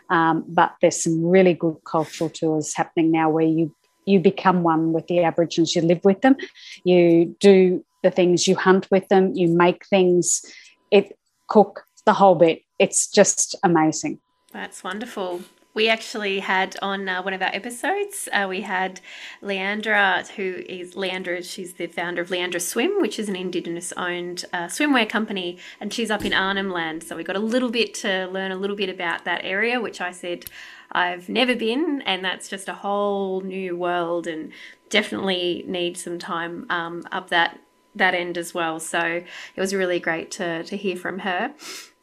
[0.09, 3.73] Um, but there's some really good cultural tours happening now where you
[4.05, 6.37] you become one with the Aborigines, you live with them,
[6.85, 10.45] you do the things, you hunt with them, you make things.
[10.91, 12.63] It cook the whole bit.
[12.79, 14.19] It's just amazing.
[14.53, 15.41] That's wonderful.
[15.73, 18.99] We actually had on uh, one of our episodes, uh, we had
[19.43, 24.45] Liandra, who is Liandra, she's the founder of Liandra Swim, which is an Indigenous owned
[24.51, 27.03] uh, swimwear company, and she's up in Arnhem Land.
[27.03, 30.01] So we got a little bit to learn a little bit about that area, which
[30.01, 30.45] I said
[30.91, 34.51] I've never been, and that's just a whole new world and
[34.89, 37.59] definitely need some time um, up that
[37.97, 38.79] that end as well.
[38.79, 41.53] So it was really great to, to hear from her.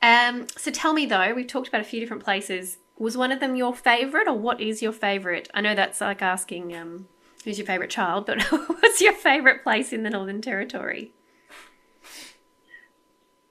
[0.05, 2.77] Um, so tell me though, we've talked about a few different places.
[2.99, 5.49] Was one of them your favourite, or what is your favourite?
[5.55, 7.09] I know that's like asking um,
[7.43, 11.13] who's your favourite child, but what's your favourite place in the Northern Territory?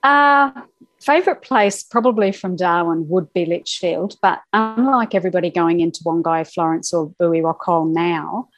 [0.04, 0.52] Uh,
[1.02, 6.94] favourite place probably from Darwin would be Litchfield, but unlike everybody going into Wangi, Florence,
[6.94, 8.50] or Buley Rock Hole now,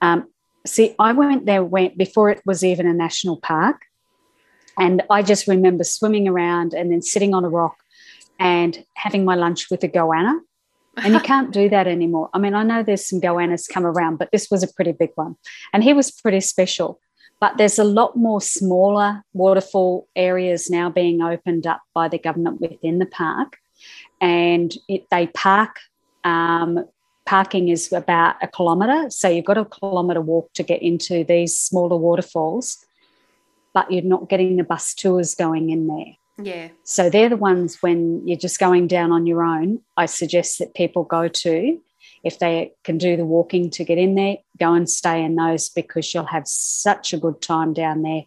[0.00, 0.28] um,
[0.64, 3.82] see, I went there went before it was even a national park.
[4.78, 7.76] And I just remember swimming around and then sitting on a rock
[8.38, 10.40] and having my lunch with a goanna.
[10.96, 12.30] And you can't do that anymore.
[12.34, 15.10] I mean, I know there's some goannas come around, but this was a pretty big
[15.14, 15.36] one.
[15.72, 17.00] And he was pretty special.
[17.40, 22.60] But there's a lot more smaller waterfall areas now being opened up by the government
[22.60, 23.58] within the park.
[24.20, 25.78] And it, they park
[26.24, 26.86] um,
[27.26, 29.10] parking is about a kilometre.
[29.10, 32.84] So you've got a kilometre walk to get into these smaller waterfalls,
[33.74, 36.16] but you're not getting the bus tours going in there.
[36.46, 36.68] Yeah.
[36.84, 39.80] So they're the ones when you're just going down on your own.
[39.96, 41.80] I suggest that people go to,
[42.22, 45.68] if they can do the walking to get in there, go and stay in those
[45.68, 48.22] because you'll have such a good time down there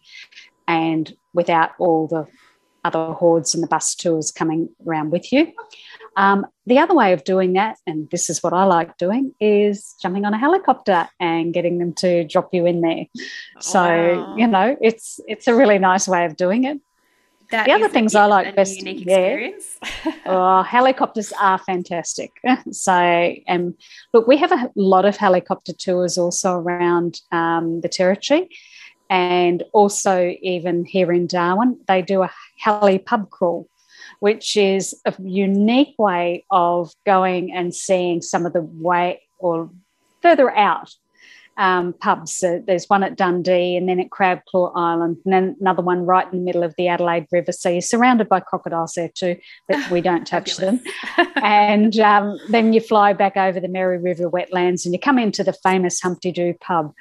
[0.66, 2.26] and without all the
[2.84, 5.52] other hordes and the bus tours coming around with you.
[6.18, 9.94] Um, the other way of doing that, and this is what I like doing, is
[10.02, 13.06] jumping on a helicopter and getting them to drop you in there.
[13.60, 14.36] So wow.
[14.36, 16.80] you know, it's it's a really nice way of doing it.
[17.52, 19.50] That the other things I like best, yeah.
[20.26, 22.32] oh, helicopters are fantastic.
[22.72, 23.74] So, and
[24.12, 28.50] look, we have a lot of helicopter tours also around um, the territory,
[29.08, 33.68] and also even here in Darwin, they do a heli pub crawl
[34.20, 39.70] which is a unique way of going and seeing some of the way or
[40.22, 40.94] further out
[41.58, 42.42] um, pubs.
[42.42, 46.24] Uh, there's one at Dundee and then at Crabclaw Island, and then another one right
[46.32, 47.52] in the middle of the Adelaide River.
[47.52, 49.36] So you're surrounded by crocodiles there too,
[49.68, 50.80] but we don't touch them.
[51.36, 55.42] and um, then you fly back over the Mary River wetlands and you come into
[55.42, 56.94] the famous Humpty Doo pub,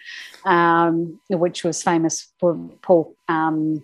[0.44, 3.84] um, which was famous for Paul, um,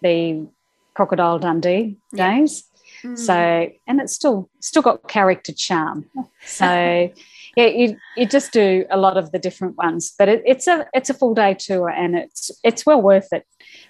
[0.00, 0.46] the
[0.96, 2.38] Crocodile Dundee yeah.
[2.38, 2.64] days.
[3.02, 3.18] Mm.
[3.18, 6.06] So, and it's still still got character charm.
[6.44, 6.64] So,
[7.56, 10.86] yeah, you you just do a lot of the different ones, but it, it's a
[10.94, 13.46] it's a full day tour, and it's it's well worth it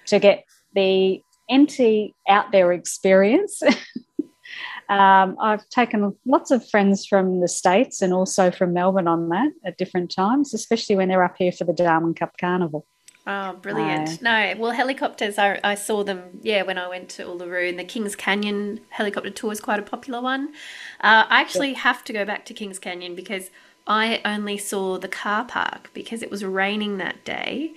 [0.07, 0.43] to get
[0.75, 3.63] the NT out there experience.
[4.89, 9.51] um, I've taken lots of friends from the States and also from Melbourne on that
[9.65, 12.85] at different times, especially when they're up here for the Darwin Cup Carnival.
[13.29, 14.21] Oh, brilliant.
[14.21, 17.83] No, well, helicopters, I, I saw them, yeah, when I went to Uluru, and the
[17.83, 20.53] Kings Canyon helicopter tour is quite a popular one.
[21.01, 23.49] Uh, I actually have to go back to Kings Canyon because
[23.85, 27.73] I only saw the car park because it was raining that day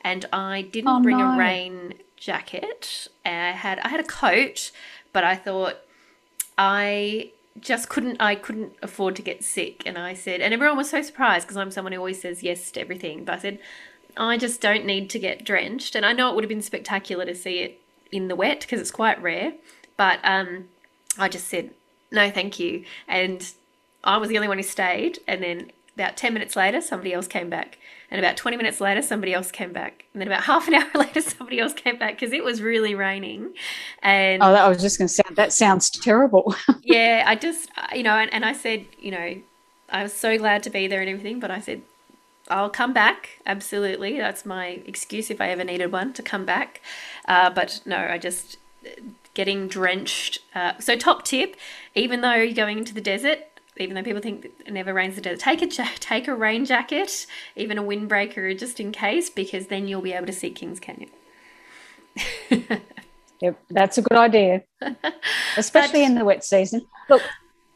[0.00, 1.32] and I didn't oh, bring no.
[1.32, 3.08] a rain jacket.
[3.26, 4.70] I had I had a coat,
[5.12, 5.76] but I thought
[6.56, 10.90] I just couldn't I couldn't afford to get sick and I said and everyone was
[10.90, 13.58] so surprised because I'm someone who always says yes to everything but I said
[14.16, 15.94] I just don't need to get drenched.
[15.94, 17.80] And I know it would have been spectacular to see it
[18.12, 19.54] in the wet because it's quite rare.
[19.96, 20.68] But um,
[21.18, 21.70] I just said,
[22.10, 22.84] no, thank you.
[23.08, 23.50] And
[24.02, 25.18] I was the only one who stayed.
[25.26, 27.78] And then about 10 minutes later, somebody else came back.
[28.10, 30.04] And about 20 minutes later, somebody else came back.
[30.12, 32.94] And then about half an hour later, somebody else came back because it was really
[32.94, 33.54] raining.
[34.02, 36.54] And oh, I was just going to say, that sounds terrible.
[36.82, 39.40] yeah, I just, you know, and, and I said, you know,
[39.90, 41.82] I was so glad to be there and everything, but I said,
[42.48, 43.40] I'll come back.
[43.46, 44.18] Absolutely.
[44.18, 46.80] That's my excuse if I ever needed one to come back.
[47.26, 48.58] Uh, but no, I just
[49.32, 50.40] getting drenched.
[50.54, 51.56] Uh, so, top tip
[51.94, 53.38] even though you're going into the desert,
[53.76, 55.66] even though people think it never rains in the desert, take a,
[56.00, 57.26] take a rain jacket,
[57.56, 61.10] even a windbreaker, just in case, because then you'll be able to see Kings Canyon.
[63.40, 64.62] yep, that's a good idea,
[65.56, 66.86] especially in the wet season.
[67.08, 67.22] Look,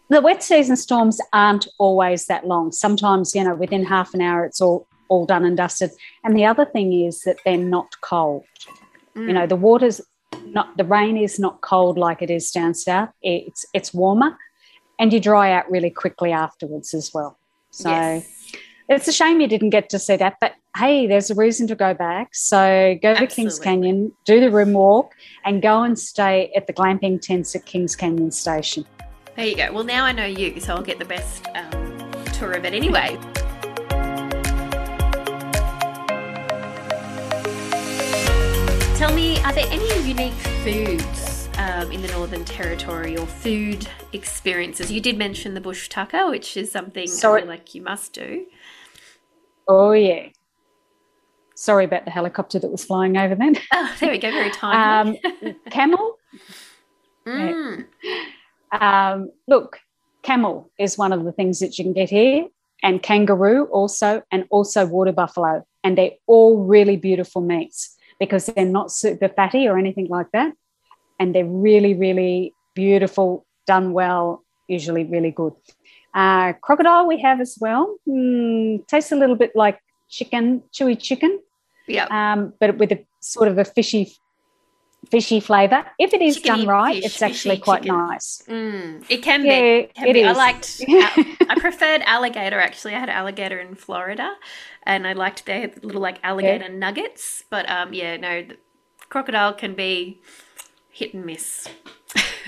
[0.08, 2.72] the wet season storms aren't always that long.
[2.72, 5.90] Sometimes, you know, within half an hour, it's all all done and dusted.
[6.22, 8.44] And the other thing is that they're not cold.
[9.16, 9.26] Mm.
[9.26, 9.48] You know, mm.
[9.48, 10.00] the water's
[10.44, 13.10] not the rain is not cold like it is down south.
[13.22, 14.36] It's it's warmer,
[14.98, 17.38] and you dry out really quickly afterwards as well.
[17.70, 17.90] So.
[17.90, 18.34] Yes.
[18.90, 21.74] It's a shame you didn't get to see that, but hey, there's a reason to
[21.74, 22.34] go back.
[22.34, 23.26] So go Absolutely.
[23.26, 25.12] to Kings Canyon, do the rim walk,
[25.44, 28.86] and go and stay at the glamping tents at Kings Canyon Station.
[29.38, 29.72] There you go.
[29.72, 33.16] Well, now I know you, so I'll get the best um, tour of it anyway.
[38.96, 44.90] Tell me, are there any unique foods um, in the Northern Territory or food experiences?
[44.90, 47.44] You did mention the bush tucker, which is something Sorry.
[47.44, 48.44] like you must do.
[49.68, 50.30] Oh, yeah.
[51.54, 53.56] Sorry about the helicopter that was flying over then.
[53.72, 54.32] Oh, there we go.
[54.32, 55.20] Very timely.
[55.44, 56.16] Um, camel.
[57.26, 57.84] Mm.
[58.02, 58.24] Yeah.
[58.72, 59.78] Um, look,
[60.22, 62.46] camel is one of the things that you can get here,
[62.82, 65.66] and kangaroo also, and also water buffalo.
[65.84, 70.52] And they're all really beautiful meats because they're not super fatty or anything like that.
[71.20, 75.52] And they're really, really beautiful, done well, usually really good.
[76.14, 77.96] Uh, crocodile we have as well.
[78.08, 81.40] Mm, tastes a little bit like chicken, chewy chicken.
[81.86, 82.06] Yeah.
[82.10, 84.12] Um, but with a sort of a fishy
[85.10, 85.86] fishy flavour.
[85.98, 87.96] If it is Chickeny done right, fish, it's actually quite chicken.
[87.96, 88.42] nice.
[88.48, 89.66] Mm, it can yeah, be.
[89.66, 90.24] It, can be.
[90.24, 90.82] I liked.
[90.88, 92.60] I preferred alligator.
[92.60, 94.34] Actually, I had alligator in Florida,
[94.84, 96.76] and I liked their little like alligator yeah.
[96.76, 97.44] nuggets.
[97.50, 98.44] But um, yeah, no,
[99.08, 100.20] crocodile can be
[100.90, 101.68] hit and miss.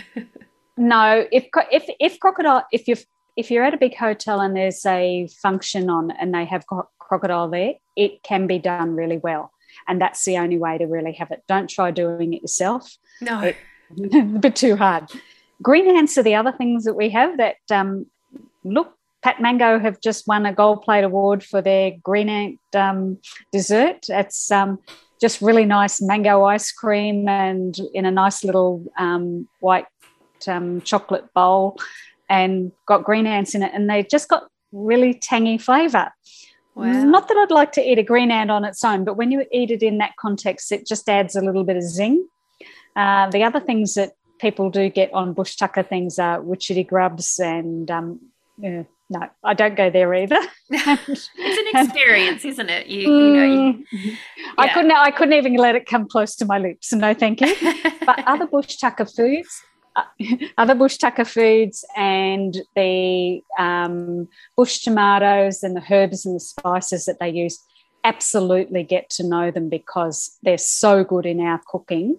[0.76, 2.96] no, if if if crocodile, if you
[3.36, 6.64] if you're at a big hotel and there's a function on and they have
[6.98, 9.52] crocodile there, it can be done really well
[9.88, 11.42] and that's the only way to really have it.
[11.48, 12.96] Don't try doing it yourself.
[13.20, 13.56] No, it,
[14.14, 15.10] a bit too hard.
[15.62, 18.06] Green ants are the other things that we have that um,
[18.64, 18.94] look.
[19.22, 23.18] Pat Mango have just won a gold plate award for their green ant um,
[23.52, 24.06] dessert.
[24.08, 24.78] It's um,
[25.20, 29.84] just really nice mango ice cream and in a nice little um, white
[30.48, 31.76] um, chocolate bowl
[32.30, 33.72] and got green ants in it.
[33.74, 36.10] And they just got really tangy flavour.
[36.80, 37.04] Wow.
[37.04, 39.44] Not that I'd like to eat a green ant on its own, but when you
[39.52, 42.26] eat it in that context, it just adds a little bit of zing.
[42.96, 47.38] Uh, the other things that people do get on bush tucker things are witchetty grubs
[47.38, 48.20] and um,
[49.10, 50.38] no, I don't go there either.
[50.70, 52.86] it's an experience, isn't it?
[52.86, 54.14] You, you know, you, yeah.
[54.56, 54.92] I couldn't.
[54.92, 56.92] I couldn't even let it come close to my lips.
[56.92, 57.54] No, thank you.
[58.06, 59.62] but other bush tucker foods,
[60.58, 67.06] other bush tucker foods and the um, bush tomatoes and the herbs and the spices
[67.06, 67.58] that they use
[68.04, 72.16] absolutely get to know them because they're so good in our cooking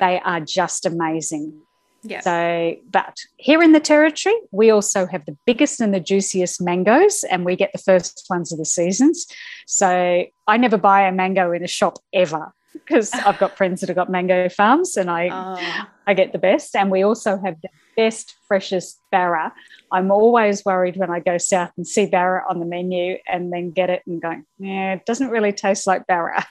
[0.00, 1.60] they are just amazing
[2.08, 2.20] yeah.
[2.20, 7.24] So, but here in the territory, we also have the biggest and the juiciest mangoes,
[7.24, 9.26] and we get the first ones of the seasons.
[9.66, 12.52] So, I never buy a mango in a shop ever
[12.84, 15.88] because I've got friends that have got mango farms and I oh.
[16.06, 16.76] I get the best.
[16.76, 19.52] And we also have the best, freshest barra.
[19.92, 23.70] I'm always worried when I go south and see barra on the menu and then
[23.70, 26.46] get it and going, yeah, it doesn't really taste like barra.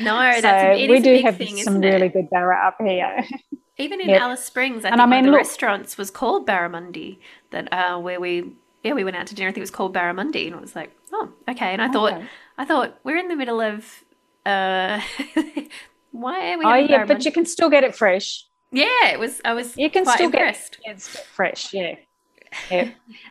[0.00, 3.24] No, so that's we do have thing, some really good barra up here.
[3.78, 4.20] Even in yep.
[4.20, 7.18] Alice Springs, I and think I mean, one of the look, restaurants was called Barramundi.
[7.50, 8.52] That uh, where we
[8.84, 9.48] yeah we went out to dinner.
[9.48, 11.72] I think it was called Barramundi, and it was like oh okay.
[11.72, 11.92] And I okay.
[11.92, 12.22] thought
[12.58, 14.04] I thought we're in the middle of
[14.46, 15.00] uh,
[16.12, 16.64] why are we?
[16.64, 18.46] Oh yeah, but you can still get it fresh.
[18.70, 19.40] Yeah, it was.
[19.44, 19.76] I was.
[19.76, 20.78] You can still impressed.
[20.84, 21.72] get it fresh.
[21.72, 21.96] Yeah.
[22.70, 22.90] Yeah.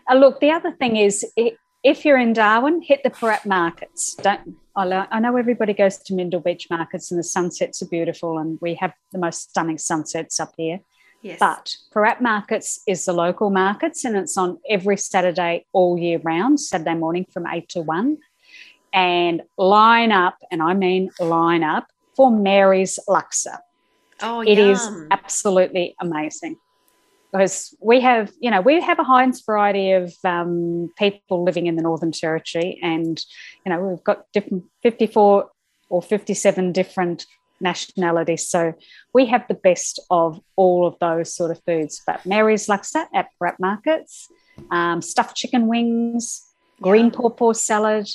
[0.09, 1.25] uh, look, the other thing is,
[1.83, 4.15] if you're in Darwin, hit the Parap markets.
[4.15, 4.57] Don't.
[4.75, 8.75] I know everybody goes to Mindil Beach markets, and the sunsets are beautiful, and we
[8.75, 10.79] have the most stunning sunsets up here.
[11.21, 11.39] Yes.
[11.39, 16.59] But Parap Markets is the local markets, and it's on every Saturday all year round,
[16.59, 18.17] Saturday morning from eight to one
[18.93, 23.57] and line up, and I mean line up for Mary's Laksa.
[24.21, 25.07] Oh, It is yum.
[25.11, 26.57] absolutely amazing
[27.31, 31.75] because we have, you know, we have a high variety of um, people living in
[31.75, 33.23] the Northern Territory, and
[33.65, 35.49] you know, we've got different fifty-four
[35.89, 37.25] or fifty-seven different
[37.61, 38.47] nationalities.
[38.47, 38.73] So
[39.13, 42.01] we have the best of all of those sort of foods.
[42.05, 44.29] But Mary's Laksa at Parap Markets,
[44.71, 46.41] um, stuffed chicken wings,
[46.81, 48.09] green pawpaw salad,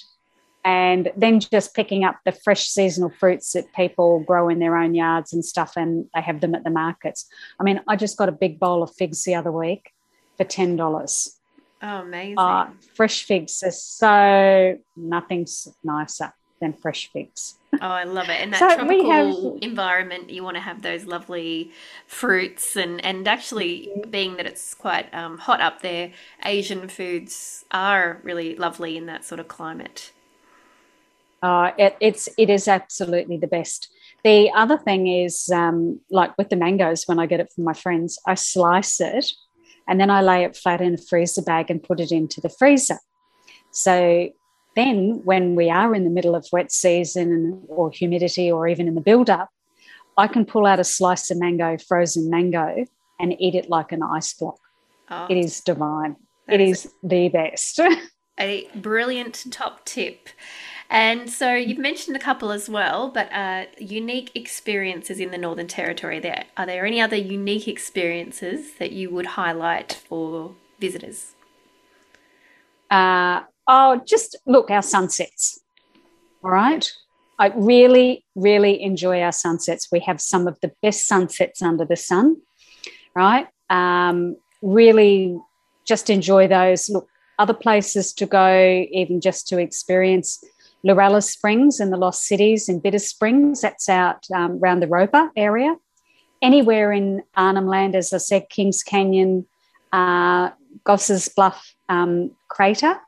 [0.67, 4.95] and then just picking up the fresh seasonal fruits that people grow in their own
[4.95, 7.25] yards and stuff, and they have them at the markets.
[7.61, 9.93] I mean, I just got a big bowl of figs the other week
[10.37, 11.39] for ten dollars.
[11.83, 12.39] Oh, amazing.
[12.39, 17.59] Uh, fresh figs are so nothing's nicer than fresh figs.
[17.75, 18.41] Oh, I love it.
[18.41, 21.71] And that So tropical we have- environment, you want to have those lovely
[22.07, 24.11] fruits and and actually Mm-hmm.
[24.11, 26.11] being that it's quite um, hot up there,
[26.45, 30.13] Asian foods are really lovely in that sort of climate.
[31.43, 33.89] Uh, it, it's it is absolutely the best.
[34.25, 37.75] The other thing is, um, like with the mangoes, when I get it from my
[37.75, 39.33] friends, I slice it
[39.89, 42.49] and then I lay it flat in a freezer bag and put it into the
[42.49, 42.99] freezer.
[43.71, 44.31] So
[44.75, 48.95] then, when we are in the middle of wet season or humidity, or even in
[48.95, 49.51] the build up,
[50.17, 52.85] I can pull out a slice of mango, frozen mango,
[53.21, 54.59] and eat it like an ice block.
[55.11, 56.17] Oh, It is divine.
[56.49, 57.81] It is the best.
[58.39, 60.29] a brilliant top tip.
[60.89, 65.67] And so you've mentioned a couple as well, but uh, unique experiences in the Northern
[65.67, 66.21] Territory.
[66.21, 71.35] There are there any other unique experiences that you would highlight for visitors?
[72.91, 75.61] uh, oh, just look, our sunsets.
[76.43, 76.91] All right.
[77.39, 79.89] I really, really enjoy our sunsets.
[79.93, 82.37] We have some of the best sunsets under the sun,
[83.15, 83.47] right?
[83.69, 85.39] Um, really
[85.87, 86.89] just enjoy those.
[86.89, 87.09] Look,
[87.39, 90.43] other places to go, even just to experience
[90.87, 93.61] Lorella Springs and the Lost Cities in Bitter Springs.
[93.61, 95.75] That's out um, around the Roper area.
[96.41, 99.47] Anywhere in Arnhem Land, as I said, Kings Canyon,
[99.93, 100.51] uh,
[100.85, 103.01] Gosses Bluff um, Crater,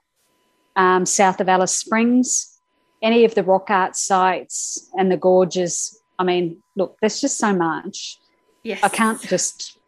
[0.74, 2.58] um, south of Alice Springs,
[3.00, 6.02] any of the rock art sites and the gorges.
[6.18, 8.18] I mean, look, there's just so much.
[8.64, 8.82] Yes.
[8.82, 9.78] I can't just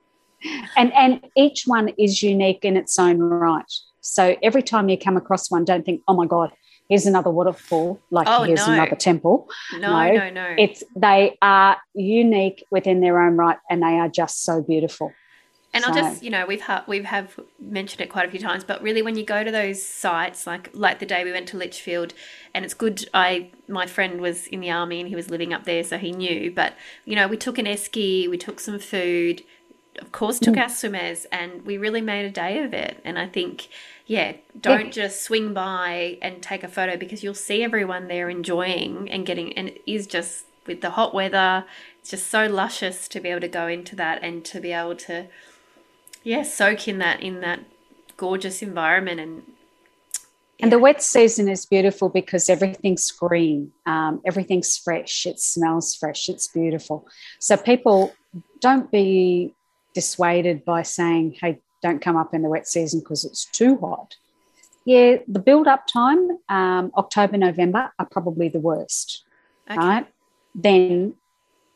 [0.77, 3.71] and and each one is unique in its own right.
[4.01, 6.53] So every time you come across one, don't think, oh my God,
[6.91, 8.75] here's another waterfall, like Oh, here's no.
[8.75, 9.49] another temple.
[9.79, 10.55] No, No, no, no.
[10.59, 15.15] It's they are unique within their own right and they are just so beautiful.
[15.73, 18.65] And I'll just, you know, we've ha- we've have mentioned it quite a few times,
[18.65, 21.57] but really, when you go to those sites, like like the day we went to
[21.57, 22.13] Litchfield,
[22.53, 23.09] and it's good.
[23.15, 26.11] I my friend was in the army and he was living up there, so he
[26.11, 26.51] knew.
[26.51, 26.75] But
[27.05, 29.45] you know, we took an esky, we took some food,
[30.01, 33.01] of course, took our swimmers, and we really made a day of it.
[33.05, 33.69] And I think,
[34.07, 39.11] yeah, don't just swing by and take a photo because you'll see everyone there enjoying
[39.11, 41.65] and getting, and it is just with the hot weather,
[42.01, 44.97] it's just so luscious to be able to go into that and to be able
[44.97, 45.27] to
[46.23, 47.61] yeah soak in that in that
[48.17, 49.43] gorgeous environment and
[50.61, 56.29] And the wet season is beautiful because everything's green, um, everything's fresh, it smells fresh,
[56.29, 57.07] it's beautiful.
[57.39, 58.13] So people
[58.61, 59.55] don't be
[59.95, 64.17] dissuaded by saying, hey, don't come up in the wet season because it's too hot.
[64.85, 69.25] Yeah, the build up time, um, October, November, are probably the worst,
[69.71, 69.79] okay.
[69.79, 70.07] right?
[70.55, 71.15] Then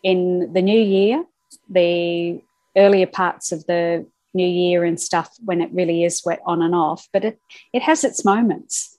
[0.02, 1.24] in the new year,
[1.68, 2.40] the
[2.76, 6.74] earlier parts of the new year and stuff when it really is wet on and
[6.74, 7.40] off, but it,
[7.72, 8.98] it has its moments.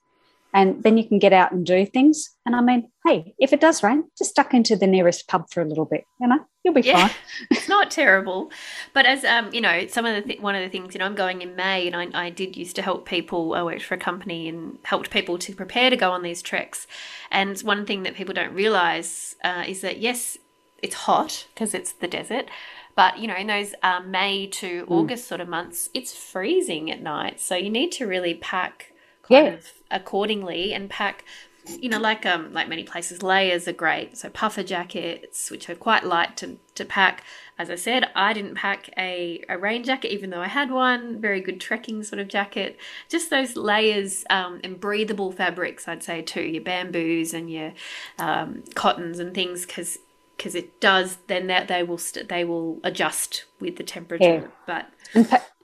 [0.53, 2.29] And then you can get out and do things.
[2.45, 5.61] And I mean, hey, if it does rain, just duck into the nearest pub for
[5.61, 6.05] a little bit.
[6.21, 7.07] You know, you'll be yeah.
[7.07, 7.15] fine.
[7.51, 8.51] it's not terrible.
[8.93, 11.05] But as um you know some of the th- one of the things you know
[11.05, 13.93] i'm going in may and I, I did used to help people i worked for
[13.93, 16.87] a company and helped people to prepare to go on these treks.
[17.31, 20.37] And one thing that people don't realize uh, is that yes
[20.81, 22.49] it's hot because it's the desert
[22.95, 27.01] but you know in those um, may to august sort of months it's freezing at
[27.01, 27.39] night.
[27.39, 28.91] So you need to really pack
[29.23, 29.53] kind Yeah.
[29.53, 31.23] of accordingly and pack
[31.67, 34.17] you know like um like many places layers are great.
[34.17, 37.23] So puffer jackets which are quite light to, to pack.
[37.57, 41.21] As i said i didn't pack a, a rain jacket even though i had one
[41.21, 42.77] very good trekking sort of jacket.
[43.09, 46.41] Just those layers um, and breathable fabrics i'd say too.
[46.41, 47.73] Your bamboos and your
[48.19, 49.99] um, cottons and things because
[50.37, 54.51] because it does then that they will st- they will adjust with the temperature.
[54.67, 54.87] Yeah.
[55.13, 55.54] but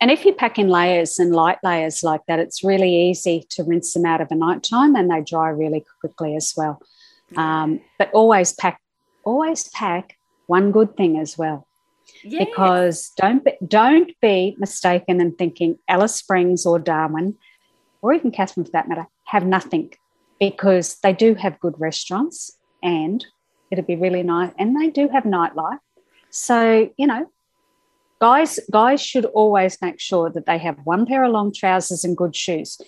[0.00, 3.64] And, if you pack in layers and light layers like that, it's really easy to
[3.64, 6.80] rinse them out of a night time and they dry really quickly as well.
[7.36, 8.80] Um, but always pack,
[9.24, 11.66] always pack one good thing as well.
[12.24, 17.36] yeah because don't be, don't be mistaken in thinking Alice Springs or Darwin
[18.00, 19.92] or even Katherine for that matter have nothing
[20.40, 23.26] because they do have good restaurants and
[23.70, 24.52] it'd be really nice.
[24.58, 25.78] And they do have nightlife.
[26.30, 27.30] So, you know,
[28.20, 32.16] guys guys should always make sure that they have one pair of long trousers and
[32.16, 32.80] good shoes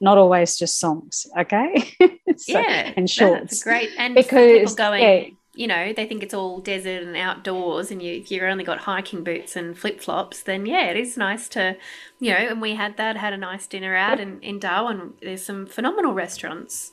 [0.00, 1.94] not always just songs okay?
[2.36, 3.42] So, yeah and shorts.
[3.42, 3.90] that's great.
[3.96, 8.02] And because people going yeah, you know they think it's all desert and outdoors and
[8.02, 11.76] you if you've only got hiking boots and flip-flops then yeah it is nice to
[12.18, 15.12] you know and we had that had a nice dinner out in, in darwin.
[15.22, 16.90] There's some phenomenal restaurants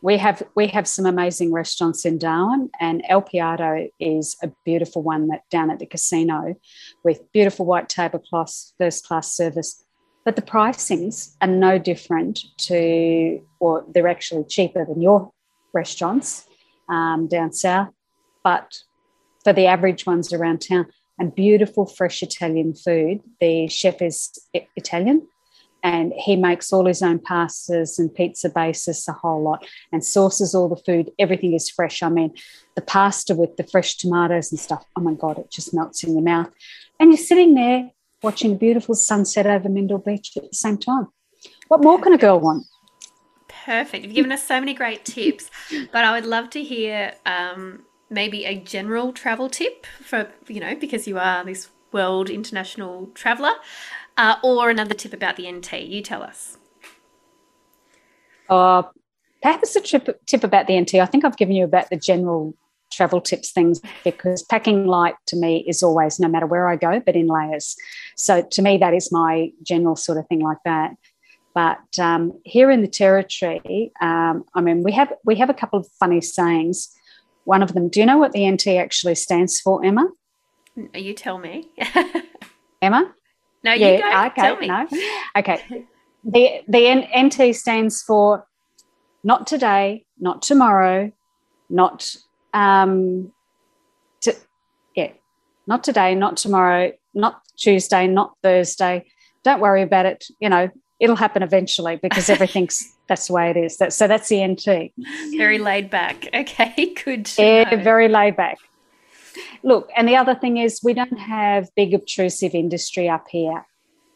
[0.00, 5.02] we have we have some amazing restaurants in Darwin, and Il Piatto is a beautiful
[5.02, 6.54] one that down at the casino,
[7.04, 9.84] with beautiful white tablecloths, first class service.
[10.24, 15.32] But the pricings are no different to, or they're actually cheaper than your
[15.72, 16.46] restaurants
[16.88, 17.88] um, down south.
[18.44, 18.78] But
[19.42, 20.86] for the average ones around town,
[21.18, 23.20] and beautiful fresh Italian food.
[23.40, 24.38] The chef is
[24.76, 25.26] Italian,
[25.82, 30.54] and he makes all his own pastas and pizza bases a whole lot and sources
[30.54, 31.10] all the food.
[31.18, 32.02] Everything is fresh.
[32.02, 32.34] I mean
[32.74, 36.12] the pasta with the fresh tomatoes and stuff oh my god it just melts in
[36.12, 36.50] your mouth.
[37.00, 37.90] And you're sitting there
[38.22, 41.08] watching a beautiful sunset over Mindil beach at the same time.
[41.68, 42.66] What more can a girl want?
[43.48, 44.04] Perfect.
[44.04, 45.50] You've given us so many great tips
[45.92, 50.74] but i would love to hear um, maybe a general travel tip for you know
[50.74, 53.52] because you are this world international traveler
[54.18, 55.72] uh, or another tip about the NT?
[55.80, 56.58] You tell us.
[58.50, 58.82] Uh,
[59.42, 60.96] perhaps a trip, tip about the NT.
[60.96, 62.54] I think I've given you about the general
[62.90, 67.00] travel tips things because packing light to me is always no matter where I go,
[67.00, 67.76] but in layers.
[68.16, 70.92] So to me, that is my general sort of thing like that.
[71.54, 75.80] But um, here in the territory, um, I mean, we have we have a couple
[75.80, 76.94] of funny sayings.
[77.44, 80.08] One of them, do you know what the NT actually stands for, Emma?
[80.94, 81.68] You tell me.
[82.82, 83.12] Emma?
[83.64, 84.42] No, you yeah, go.
[84.42, 84.86] Okay, no.
[85.36, 85.86] Okay.
[86.24, 88.46] The the NT stands for
[89.24, 91.12] not today, not tomorrow,
[91.70, 92.14] not
[92.54, 93.32] um
[94.22, 94.34] to
[94.94, 95.12] yeah,
[95.66, 99.04] not today, not tomorrow, not Tuesday, not Thursday.
[99.44, 100.26] Don't worry about it.
[100.40, 100.68] You know,
[101.00, 103.78] it'll happen eventually because everything's that's the way it is.
[103.78, 104.92] That, so that's the NT.
[105.36, 106.28] Very laid back.
[106.34, 107.30] Okay, good.
[107.38, 108.58] Yeah, very laid back.
[109.62, 113.66] Look, and the other thing is we don't have big obtrusive industry up here.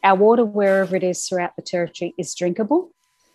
[0.03, 2.91] Our water, wherever it is throughout the territory, is drinkable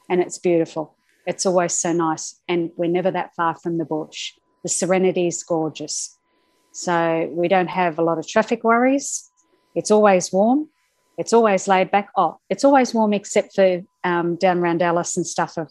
[0.08, 0.96] and it's beautiful.
[1.26, 2.40] It's always so nice.
[2.48, 4.32] And we're never that far from the bush.
[4.62, 6.16] The serenity is gorgeous.
[6.72, 9.30] So we don't have a lot of traffic worries.
[9.74, 10.68] It's always warm.
[11.18, 12.10] It's always laid back.
[12.16, 15.68] Oh, it's always warm except for um, down around Alice and stuff of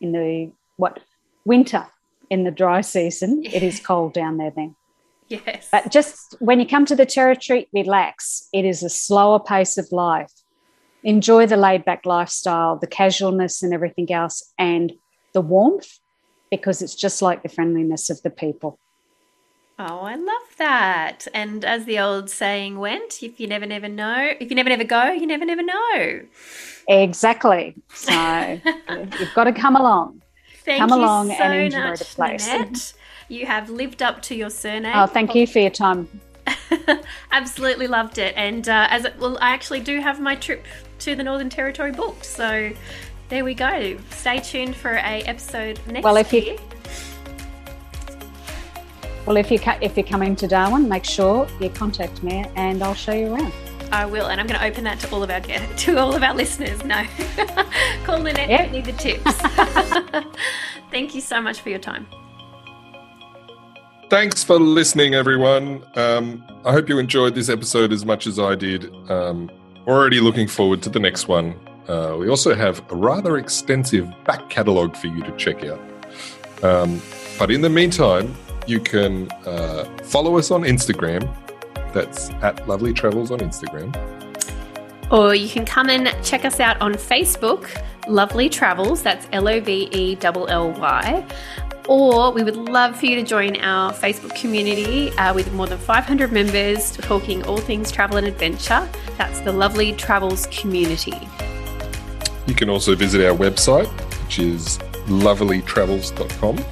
[0.00, 1.00] in the what
[1.44, 1.86] winter
[2.30, 3.42] in the dry season.
[3.44, 4.76] It is cold down there then.
[5.32, 5.68] Yes.
[5.72, 8.48] But just when you come to the territory, relax.
[8.52, 10.30] It is a slower pace of life.
[11.04, 14.92] Enjoy the laid back lifestyle, the casualness and everything else, and
[15.32, 15.98] the warmth,
[16.50, 18.78] because it's just like the friendliness of the people.
[19.78, 21.26] Oh, I love that.
[21.32, 24.84] And as the old saying went, if you never, never know, if you never, never
[24.84, 26.20] go, you never, never know.
[26.88, 27.74] Exactly.
[27.94, 28.12] So
[29.18, 30.22] you've got to come along.
[30.64, 32.46] Thank come along so and enjoy much, the place.
[32.46, 32.92] Nanette.
[33.32, 34.92] You have lived up to your surname.
[34.94, 36.20] Oh, thank you for your time.
[37.32, 38.34] Absolutely loved it.
[38.36, 40.66] And uh, as it, well, I actually do have my trip
[40.98, 42.26] to the Northern Territory booked.
[42.26, 42.70] So
[43.30, 43.96] there we go.
[44.10, 46.42] Stay tuned for a episode next well, if year.
[46.42, 46.58] You,
[49.24, 52.92] well, if you if you're coming to Darwin, make sure you contact me, and I'll
[52.92, 53.54] show you around.
[53.90, 55.40] I will, and I'm going to open that to all of our
[55.76, 56.84] to all of our listeners.
[56.84, 57.02] No,
[58.04, 58.50] call Nanette.
[58.50, 58.72] Yep.
[58.72, 59.32] Need the tips.
[60.90, 62.06] Thank you so much for your time
[64.12, 65.82] thanks for listening, everyone.
[65.96, 68.94] Um, I hope you enjoyed this episode as much as I did.
[69.10, 69.50] Um,
[69.86, 71.58] already looking forward to the next one.
[71.88, 75.80] Uh, we also have a rather extensive back catalogue for you to check out.
[76.62, 77.00] Um,
[77.38, 78.34] but in the meantime,
[78.66, 81.22] you can uh, follow us on Instagram.
[81.94, 83.96] That's at Lovelly Travels on Instagram.
[85.10, 89.02] Or you can come and check us out on Facebook, Lovelly Travels.
[89.02, 91.26] That's L O V E L L Y
[91.88, 95.78] or we would love for you to join our Facebook community uh, with more than
[95.78, 98.88] 500 members talking all things travel and adventure.
[99.18, 101.18] That's the Lovelly Travels community.
[102.46, 103.88] You can also visit our website,
[104.24, 106.64] which is lovellytravels.com.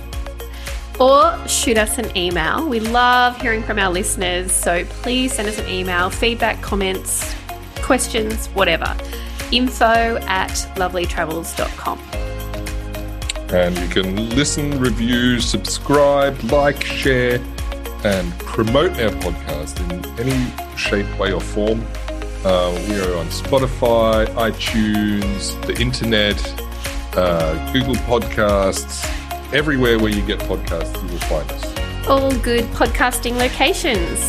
[1.00, 2.68] Or shoot us an email.
[2.68, 7.34] We love hearing from our listeners, so please send us an email, feedback, comments,
[7.76, 8.94] questions, whatever.
[9.50, 12.29] Info at lovellytravels.com.
[13.52, 17.40] And you can listen, review, subscribe, like, share,
[18.04, 21.84] and promote our podcast in any shape, way, or form.
[22.44, 26.40] Uh, we are on Spotify, iTunes, the internet,
[27.16, 29.04] uh, Google Podcasts,
[29.52, 32.08] everywhere where you get podcasts, you will find us.
[32.08, 34.20] All good podcasting locations.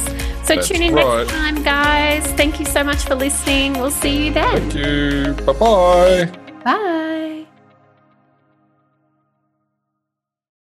[0.46, 1.20] So That's tune in right.
[1.20, 2.26] next time, guys.
[2.34, 3.74] Thank you so much for listening.
[3.74, 4.70] We'll see you then.
[4.70, 5.34] Thank you.
[5.46, 6.26] Bye bye.
[6.64, 7.18] Bye.